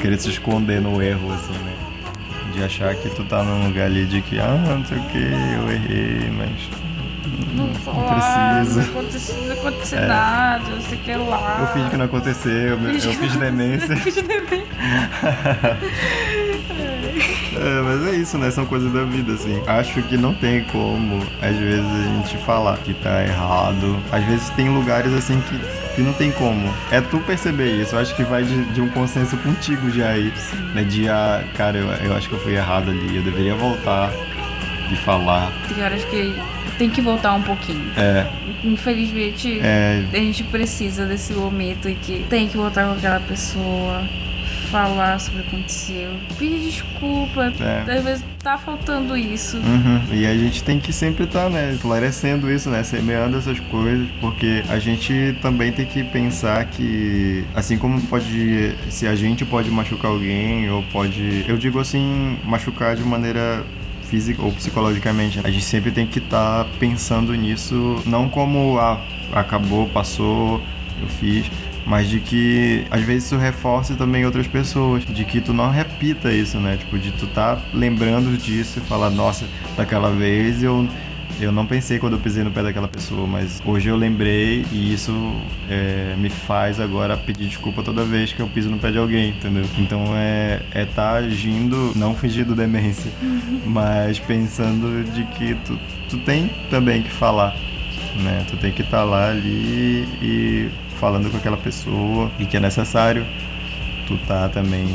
[0.00, 1.72] querer se esconder no erro, assim, né?
[2.54, 5.18] De achar que tu tá num lugar ali de que, ah, não sei o que,
[5.18, 6.91] eu errei, mas.
[7.54, 8.82] Não, Não falar, precisa.
[8.82, 10.06] Não aconteceu, não aconteceu É.
[10.06, 11.58] nada, não sei o que lá.
[11.60, 13.96] Eu fingi que não aconteceu, eu, eu Fingi que fiz não demência.
[14.02, 14.66] Fiz demência.
[17.54, 18.50] É, mas é isso, né?
[18.50, 19.62] São coisas da vida, assim.
[19.66, 23.98] Acho que não tem como, às vezes, a gente falar que tá errado.
[24.10, 25.58] Às vezes tem lugares, assim, que,
[25.94, 26.72] que não tem como.
[26.90, 27.94] É tu perceber isso.
[27.94, 30.32] Eu acho que vai de, de um consenso contigo já aí.
[30.74, 30.82] Né?
[30.84, 33.16] De, ah, cara, eu, eu acho que eu fui errado ali.
[33.16, 34.10] Eu deveria voltar
[34.90, 35.52] e falar.
[35.68, 36.34] Tem horas que
[36.82, 37.92] tem que voltar um pouquinho.
[37.96, 38.26] É,
[38.64, 40.02] Infelizmente, É.
[40.12, 44.02] a gente precisa desse momento em que tem que voltar com aquela pessoa,
[44.70, 47.52] falar sobre o que aconteceu, pedir desculpa.
[47.60, 47.92] É.
[47.98, 49.58] Às vezes tá faltando isso.
[49.58, 50.00] Uhum.
[50.12, 54.64] E a gente tem que sempre estar, né, esclarecendo isso, né, semeando essas coisas, porque
[54.68, 60.10] a gente também tem que pensar que, assim como pode, se a gente pode machucar
[60.10, 63.62] alguém, ou pode, eu digo assim, machucar de maneira
[64.12, 69.00] física ou psicologicamente, a gente sempre tem que estar pensando nisso, não como, ah,
[69.32, 70.60] acabou, passou,
[71.00, 71.50] eu fiz,
[71.86, 76.30] mas de que às vezes isso reforce também outras pessoas, de que tu não repita
[76.30, 76.76] isso, né?
[76.76, 79.46] Tipo, de tu tá lembrando disso e falar, nossa,
[79.78, 80.86] daquela vez eu
[81.40, 84.92] eu não pensei quando eu pisei no pé daquela pessoa, mas hoje eu lembrei e
[84.92, 85.12] isso
[85.68, 89.30] é, me faz agora pedir desculpa toda vez que eu piso no pé de alguém,
[89.30, 89.64] entendeu?
[89.78, 93.10] Então é é tá agindo, não fingindo demência,
[93.66, 95.78] mas pensando de que tu,
[96.08, 97.56] tu tem também que falar,
[98.22, 98.44] né?
[98.48, 100.70] Tu tem que estar lá ali e
[101.00, 103.26] falando com aquela pessoa e que é necessário
[104.06, 104.86] tu tá também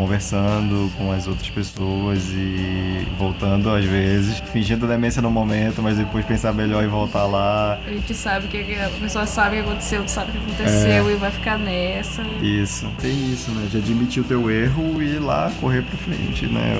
[0.00, 6.24] conversando com as outras pessoas e voltando às vezes, fingindo demência no momento, mas depois
[6.24, 7.78] pensar melhor e voltar lá.
[7.86, 11.08] A gente sabe que a pessoa sabe o que aconteceu, tu sabe o que aconteceu
[11.08, 11.12] É.
[11.12, 12.22] e vai ficar nessa.
[12.40, 13.68] Isso, tem isso, né?
[13.70, 16.74] De admitir o teu erro e ir lá correr pra frente, né?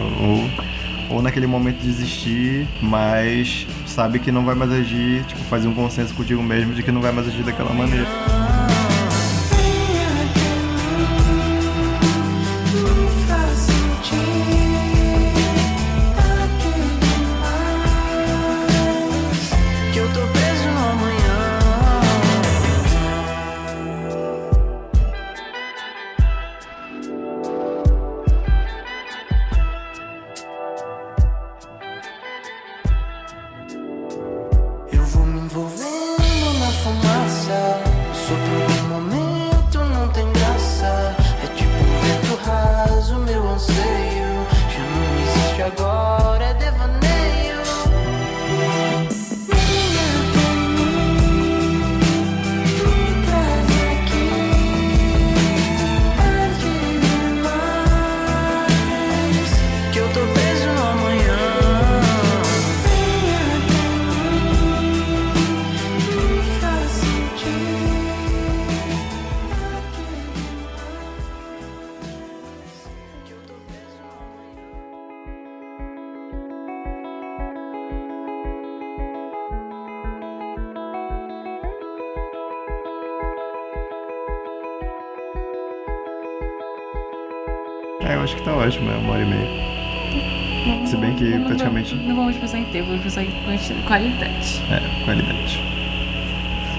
[1.11, 5.75] Ou, ou naquele momento desistir, mas sabe que não vai mais agir, tipo, fazer um
[5.75, 8.07] consenso contigo mesmo de que não vai mais agir daquela maneira.
[93.73, 94.62] Em quanti- qualidade.
[94.71, 95.62] É, qualidade.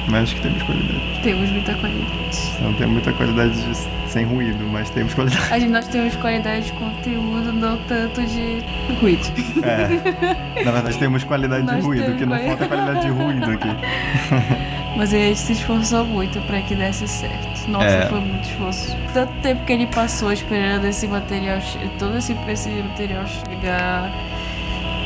[0.10, 1.02] Mas acho que temos qualidade.
[1.24, 2.38] Temos muita qualidade.
[2.62, 5.54] Não tem muita qualidade de- sem ruído, mas temos qualidade.
[5.54, 8.58] A gente, nós temos qualidade de conteúdo, não tanto de
[9.00, 9.32] ruído.
[9.64, 10.64] É.
[10.66, 12.60] Na verdade, temos qualidade de Nós ruído, temos que não qualidade.
[12.60, 13.70] falta qualidade de ruído aqui.
[14.98, 17.70] Mas a gente se esforçou muito pra que desse certo.
[17.70, 18.06] Nossa, É.
[18.08, 18.96] foi muito esforço.
[19.14, 21.60] Tanto tempo que ele passou esperando esse material,
[21.98, 24.12] todo esse, esse material chegar.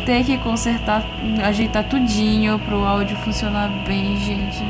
[0.05, 1.03] Ter que consertar,
[1.43, 4.63] ajeitar tudinho pro áudio funcionar bem, gente.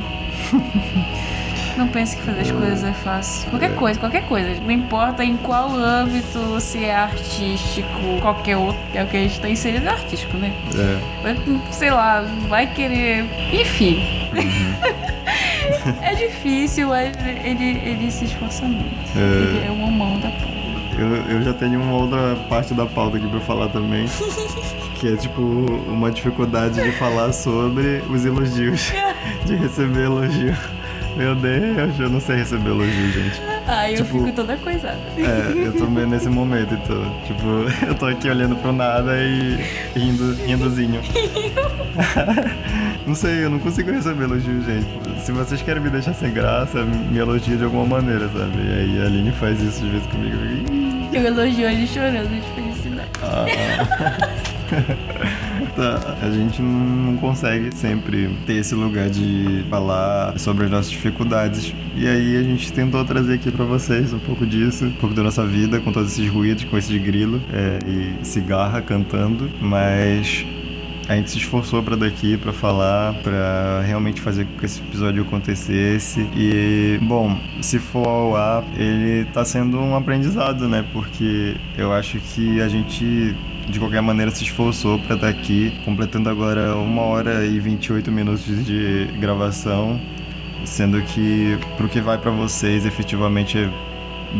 [1.77, 3.49] Não pense que fazer as coisas é fácil.
[3.49, 4.61] Qualquer coisa, qualquer coisa.
[4.61, 8.81] Não importa em qual âmbito, se é artístico, qualquer outro.
[8.93, 10.53] É o que a gente tá inserido é artístico, né?
[10.73, 11.71] É.
[11.71, 13.25] Sei lá, vai querer.
[13.51, 14.29] Enfim.
[16.01, 17.13] é difícil, mas
[17.43, 18.95] ele, ele se esforça muito.
[19.17, 19.19] É.
[19.19, 20.55] Ele é uma mão da porra.
[20.97, 24.05] Eu, eu já tenho uma outra parte da pauta aqui pra falar também.
[24.95, 28.91] Que é tipo uma dificuldade de falar sobre os elogios.
[29.45, 30.55] De receber elogio.
[31.15, 33.39] Meu Deus, eu não sei receber elogio, gente.
[33.67, 34.97] Ai, eu Tipo, fico toda coisada.
[35.17, 37.21] É, eu tô meio nesse momento, então.
[37.25, 37.47] Tipo,
[37.87, 39.57] eu tô aqui olhando pro nada e
[39.95, 41.01] rindo, rindozinho.
[43.05, 44.87] não sei, eu não consigo receber elogio, gente.
[45.21, 48.57] Se vocês querem me deixar sem graça, me elogia de alguma maneira, sabe?
[48.57, 50.35] E aí a Aline faz isso às vezes comigo.
[51.13, 53.09] Eu elogio ele chorando de felicidade.
[53.23, 53.45] Ah.
[55.76, 61.74] Tá, a gente não consegue sempre ter esse lugar de falar sobre as nossas dificuldades.
[61.95, 65.22] E aí a gente tentou trazer aqui pra vocês um pouco disso, um pouco da
[65.24, 70.45] nossa vida, com todos esses ruídos, com esses grilos é, e cigarra cantando, mas
[71.07, 75.24] a gente se esforçou pra daqui pra falar, pra realmente fazer com que esse episódio
[75.24, 76.22] acontecesse.
[76.36, 80.84] E, bom, se for ao ar, ele tá sendo um aprendizado, né?
[80.93, 83.36] Porque eu acho que a gente
[83.70, 88.66] de qualquer maneira se esforçou pra estar aqui, completando agora uma hora e 28 minutos
[88.66, 89.99] de gravação,
[90.63, 93.70] sendo que pro que vai pra vocês efetivamente é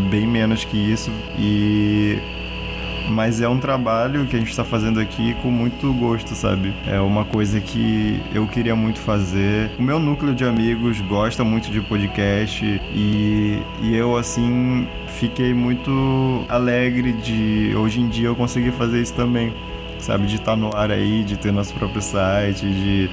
[0.10, 1.12] bem menos que isso.
[1.40, 2.18] E
[3.10, 6.74] mas é um trabalho que a gente está fazendo aqui com muito gosto, sabe?
[6.88, 9.72] É uma coisa que eu queria muito fazer.
[9.78, 14.88] O meu núcleo de amigos gosta muito de podcast e, e eu, assim,
[15.20, 19.54] fiquei muito alegre de hoje em dia eu conseguir fazer isso também,
[20.00, 20.26] sabe?
[20.26, 23.10] De estar no ar aí, de ter nosso próprio site, de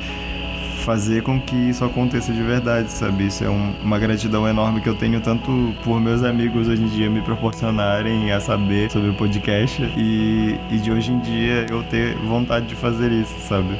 [0.83, 3.26] fazer com que isso aconteça de verdade, sabe?
[3.26, 6.89] Isso é um- uma gratidão enorme que eu tenho tanto por meus amigos hoje em
[6.89, 11.83] dia me proporcionarem a saber sobre o podcast e, e de hoje em dia eu
[11.85, 13.74] ter vontade de fazer isso, sabe?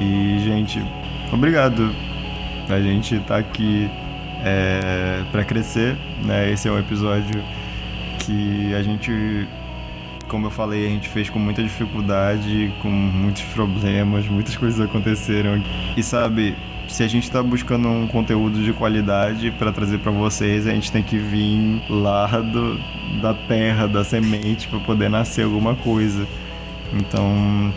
[0.00, 0.82] E, gente,
[1.32, 1.90] obrigado.
[2.68, 3.90] A gente tá aqui
[4.44, 6.50] é, para crescer, né?
[6.52, 7.42] Esse é um episódio
[8.20, 9.48] que a gente
[10.28, 15.62] como eu falei, a gente fez com muita dificuldade, com muitos problemas, muitas coisas aconteceram.
[15.96, 16.54] E sabe,
[16.88, 20.92] se a gente tá buscando um conteúdo de qualidade para trazer para vocês, a gente
[20.92, 22.78] tem que vir lá do,
[23.20, 26.26] da terra, da semente, para poder nascer alguma coisa.
[26.92, 27.72] Então,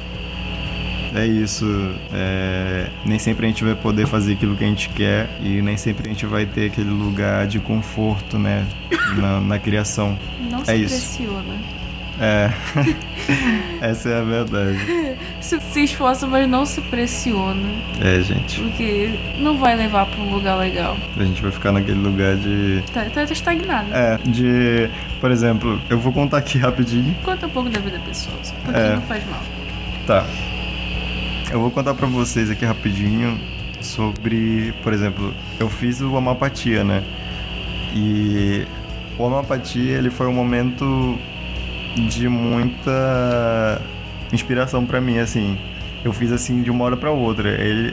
[1.13, 1.65] é isso.
[2.13, 5.75] É, nem sempre a gente vai poder fazer aquilo que a gente quer e nem
[5.77, 8.65] sempre a gente vai ter aquele lugar de conforto, né,
[9.17, 10.17] na, na criação.
[10.49, 10.95] Não é se isso.
[10.95, 11.80] pressiona.
[12.21, 12.51] É.
[13.81, 15.17] Essa é a verdade.
[15.41, 17.67] Se, se esforça, mas não se pressiona.
[17.99, 18.61] É, gente.
[18.61, 19.09] Porque
[19.39, 20.95] não vai levar pra um lugar legal.
[21.17, 22.83] A gente vai ficar naquele lugar de.
[22.93, 23.87] Tá, tá estagnado.
[23.91, 24.87] É, de.
[25.19, 27.15] Por exemplo, eu vou contar aqui rapidinho.
[27.23, 28.37] Conta um pouco da vida pessoal.
[28.43, 28.95] só pouquinho É.
[28.95, 29.41] não faz mal.
[30.05, 30.25] Tá.
[31.51, 33.37] Eu vou contar pra vocês aqui rapidinho
[33.81, 37.03] sobre, por exemplo, eu fiz o Amapatia, né?
[37.93, 38.65] E
[39.17, 41.17] o Amapatia, ele foi um momento
[41.95, 43.81] de muita
[44.31, 45.57] inspiração pra mim, assim.
[46.03, 47.49] Eu fiz assim de uma hora pra outra.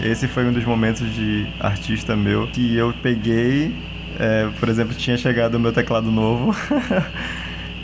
[0.07, 3.75] Esse foi um dos momentos de artista meu que eu peguei,
[4.19, 6.55] é, por exemplo, tinha chegado o meu teclado novo.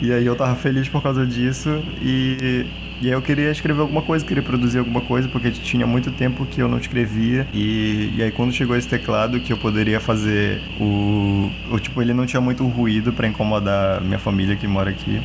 [0.01, 2.65] E aí eu tava feliz por causa disso e,
[3.01, 6.45] e aí eu queria escrever alguma coisa, queria produzir alguma coisa, porque tinha muito tempo
[6.45, 7.47] que eu não escrevia.
[7.53, 11.49] E, e aí quando chegou esse teclado que eu poderia fazer o.
[11.71, 15.21] o tipo, ele não tinha muito ruído pra incomodar minha família que mora aqui.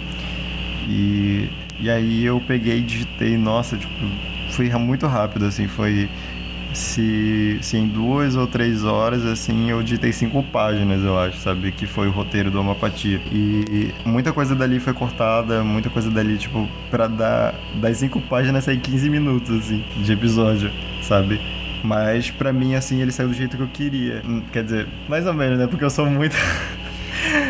[0.89, 1.49] E,
[1.81, 3.93] e aí eu peguei e digitei, nossa, tipo,
[4.51, 6.09] foi muito rápido, assim, foi.
[6.73, 11.73] Se, se em duas ou três horas, assim, eu digitei cinco páginas, eu acho, sabe?
[11.73, 13.21] Que foi o roteiro do Homopatia.
[13.33, 18.63] E muita coisa dali foi cortada, muita coisa dali, tipo, pra dar das cinco páginas
[18.65, 20.71] sair 15 minutos, assim, de episódio,
[21.03, 21.41] sabe?
[21.83, 24.23] Mas pra mim, assim, ele saiu do jeito que eu queria.
[24.25, 25.67] Hum, Quer dizer, mais ou menos, né?
[25.67, 26.37] Porque eu sou muito.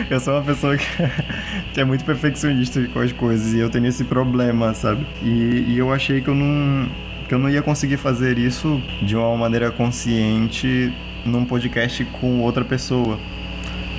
[0.08, 0.86] Eu sou uma pessoa que,
[1.74, 5.06] que é muito perfeccionista com as coisas e eu tenho esse problema, sabe?
[5.22, 6.88] E, e eu achei que eu não
[7.28, 10.92] que eu não ia conseguir fazer isso de uma maneira consciente
[11.24, 13.20] num podcast com outra pessoa,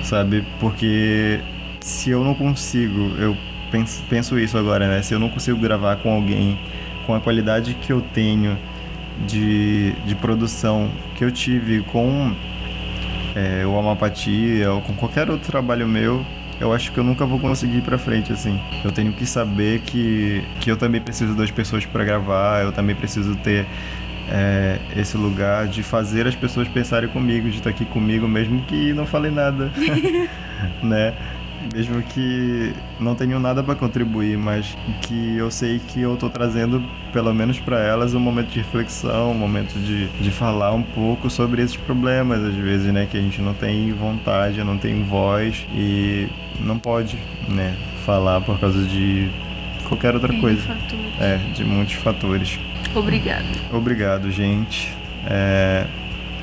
[0.02, 0.44] sabe?
[0.60, 1.40] Porque
[1.80, 3.34] se eu não consigo, eu
[3.70, 5.00] penso, penso isso agora, né?
[5.00, 6.58] Se eu não consigo gravar com alguém
[7.06, 8.56] com a qualidade que eu tenho
[9.26, 12.34] de, de produção que eu tive com
[13.34, 16.24] é, o Amapatia ou com qualquer outro trabalho meu,
[16.60, 18.60] eu acho que eu nunca vou conseguir ir pra frente, assim.
[18.84, 22.94] Eu tenho que saber que, que eu também preciso das pessoas para gravar, eu também
[22.94, 23.66] preciso ter
[24.30, 28.92] é, esse lugar de fazer as pessoas pensarem comigo, de estar aqui comigo, mesmo que
[28.92, 29.72] não falei nada,
[30.82, 31.14] né?
[31.72, 36.82] Mesmo que não tenham nada para contribuir, mas que eu sei que eu tô trazendo,
[37.12, 41.30] pelo menos para elas, um momento de reflexão, um momento de, de falar um pouco
[41.30, 43.06] sobre esses problemas, às vezes, né?
[43.10, 46.28] Que a gente não tem vontade, não tem voz e
[46.60, 47.74] não pode, né?
[48.04, 49.30] Falar por causa de
[49.88, 50.62] qualquer outra N coisa.
[50.62, 51.20] fatores.
[51.20, 52.58] É, de muitos fatores.
[52.94, 53.44] Obrigada.
[53.72, 54.92] Obrigado, gente.
[55.26, 55.86] É,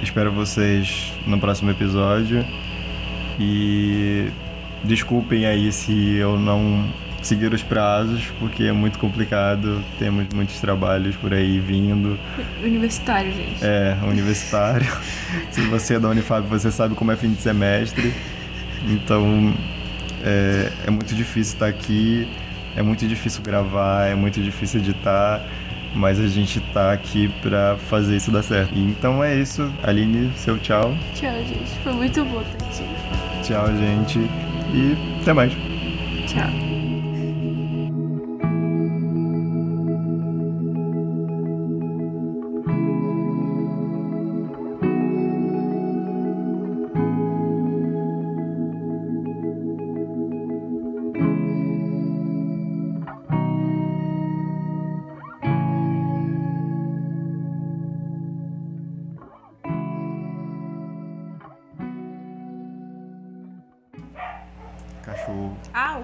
[0.02, 2.46] espero vocês no próximo episódio.
[3.40, 4.28] E
[4.84, 6.88] desculpem aí se eu não
[7.22, 9.84] seguir os prazos, porque é muito complicado.
[9.98, 12.18] Temos muitos trabalhos por aí vindo.
[12.64, 13.64] Universitário, gente.
[13.64, 14.92] É, universitário.
[15.52, 18.14] se você é da Unifab, você sabe como é fim de semestre.
[18.88, 19.54] Então
[20.24, 22.28] é, é muito difícil estar aqui,
[22.76, 25.46] é muito difícil gravar, é muito difícil editar.
[25.96, 28.78] Mas a gente tá aqui pra fazer isso dar certo.
[28.78, 29.74] Então é isso.
[29.82, 30.96] Aline, seu tchau.
[31.16, 31.72] Tchau, gente.
[31.84, 32.84] Foi muito bom estar aqui.
[33.42, 34.49] Tchau, gente.
[34.74, 35.52] E até mais.
[36.28, 36.69] Tchau.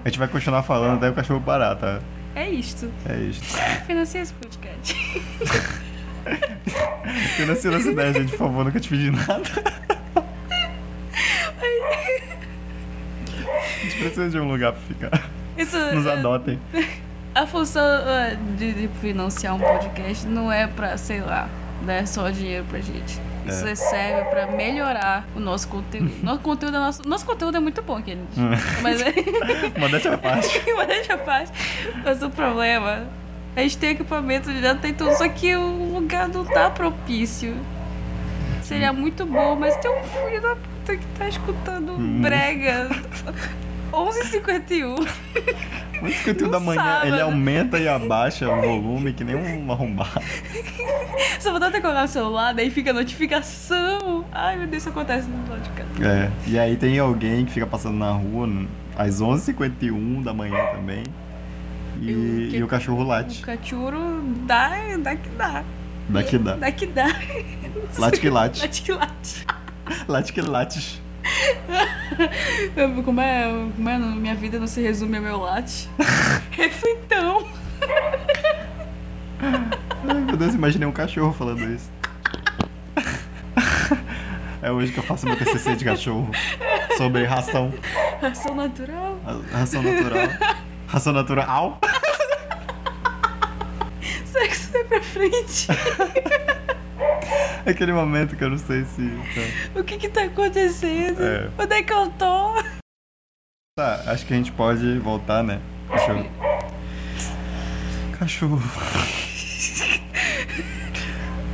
[0.06, 2.00] A gente vai continuar falando até o cachorro parar, tá?
[2.36, 2.92] É isto.
[3.10, 3.42] É isso.
[3.88, 4.94] Financia esse podcast.
[7.38, 9.42] Financia nossa ideia, gente, por favor, nunca te pedi nada.
[13.58, 15.28] A gente precisa de um lugar pra ficar.
[15.58, 16.60] Isso, Nos é, adotem.
[17.34, 21.50] A função é, de, de financiar um podcast não é pra, sei lá,
[21.84, 23.20] dar só dinheiro pra gente.
[23.48, 23.76] Isso É.
[23.76, 26.12] serve pra melhorar o nosso conteúdo.
[26.24, 28.26] Nosso conteúdo é, nosso, nosso conteúdo é muito bom, querido.
[28.82, 29.14] Mas é.
[29.80, 30.62] Modéstia à parte.
[30.76, 31.52] Mas deixa a paz.
[32.04, 33.08] Mas o problema.
[33.56, 37.56] A gente tem equipamento, já tem tudo, só que o lugar não tá propício.
[38.62, 42.22] Seria muito bom, mas tem um filho da puta que tá escutando Hum.
[42.22, 42.90] brega.
[43.92, 45.08] 11h51.
[46.02, 47.08] O escutinho No da manhã, sábado.
[47.08, 50.20] ele aumenta e abaixa o volume que nem um arrombado.
[51.40, 54.26] Só vou até colocar o celular, daí fica a notificação.
[54.32, 56.04] Ai meu Deus, isso acontece no podcast.
[56.04, 56.30] É.
[56.48, 58.48] E aí tem alguém que fica passando na rua
[58.98, 61.04] às 11h51 da manhã também.
[62.02, 63.42] E, E o que- e o cachorro O late.
[63.42, 65.64] cachorro dá, dá que dá.
[66.10, 66.56] Daqui dá.
[66.56, 67.08] Dá que dá.
[67.98, 68.62] Late que late.
[68.62, 69.46] Late que late.
[70.08, 71.02] Late que late.
[73.04, 73.44] Como é,
[73.76, 75.90] como é, minha vida não se resume ao meu late.
[76.52, 77.48] Reflitão.
[80.08, 81.90] Ai, meu Deus, imaginei um cachorro falando isso.
[84.62, 86.30] É hoje que eu faço meu TCC de cachorro.
[86.98, 87.72] Sobre ração.
[88.22, 89.20] Ação natural.
[89.52, 90.28] Ração natural.
[90.88, 91.80] Ração natural.
[94.26, 95.68] Sexo vai pra frente.
[97.66, 99.02] Aquele momento que eu não sei se.
[99.76, 101.24] O que que tá acontecendo?
[101.24, 101.50] É.
[101.58, 102.54] Onde é que eu tô?
[103.78, 105.60] Tá, acho que a gente pode voltar, né?
[105.90, 106.26] Cachorro.
[108.18, 108.62] Cachorro.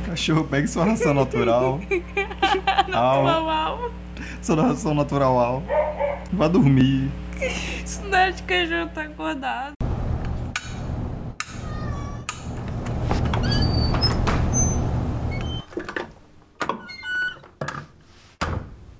[0.06, 1.80] Cachorro, pegue sua ração natural.
[2.92, 3.24] Au.
[3.24, 3.90] Mal, mal.
[4.42, 5.62] Sua ração natural, au.
[6.32, 7.10] Vá dormir.
[7.84, 9.72] Isso não é de cachorro tá acordado.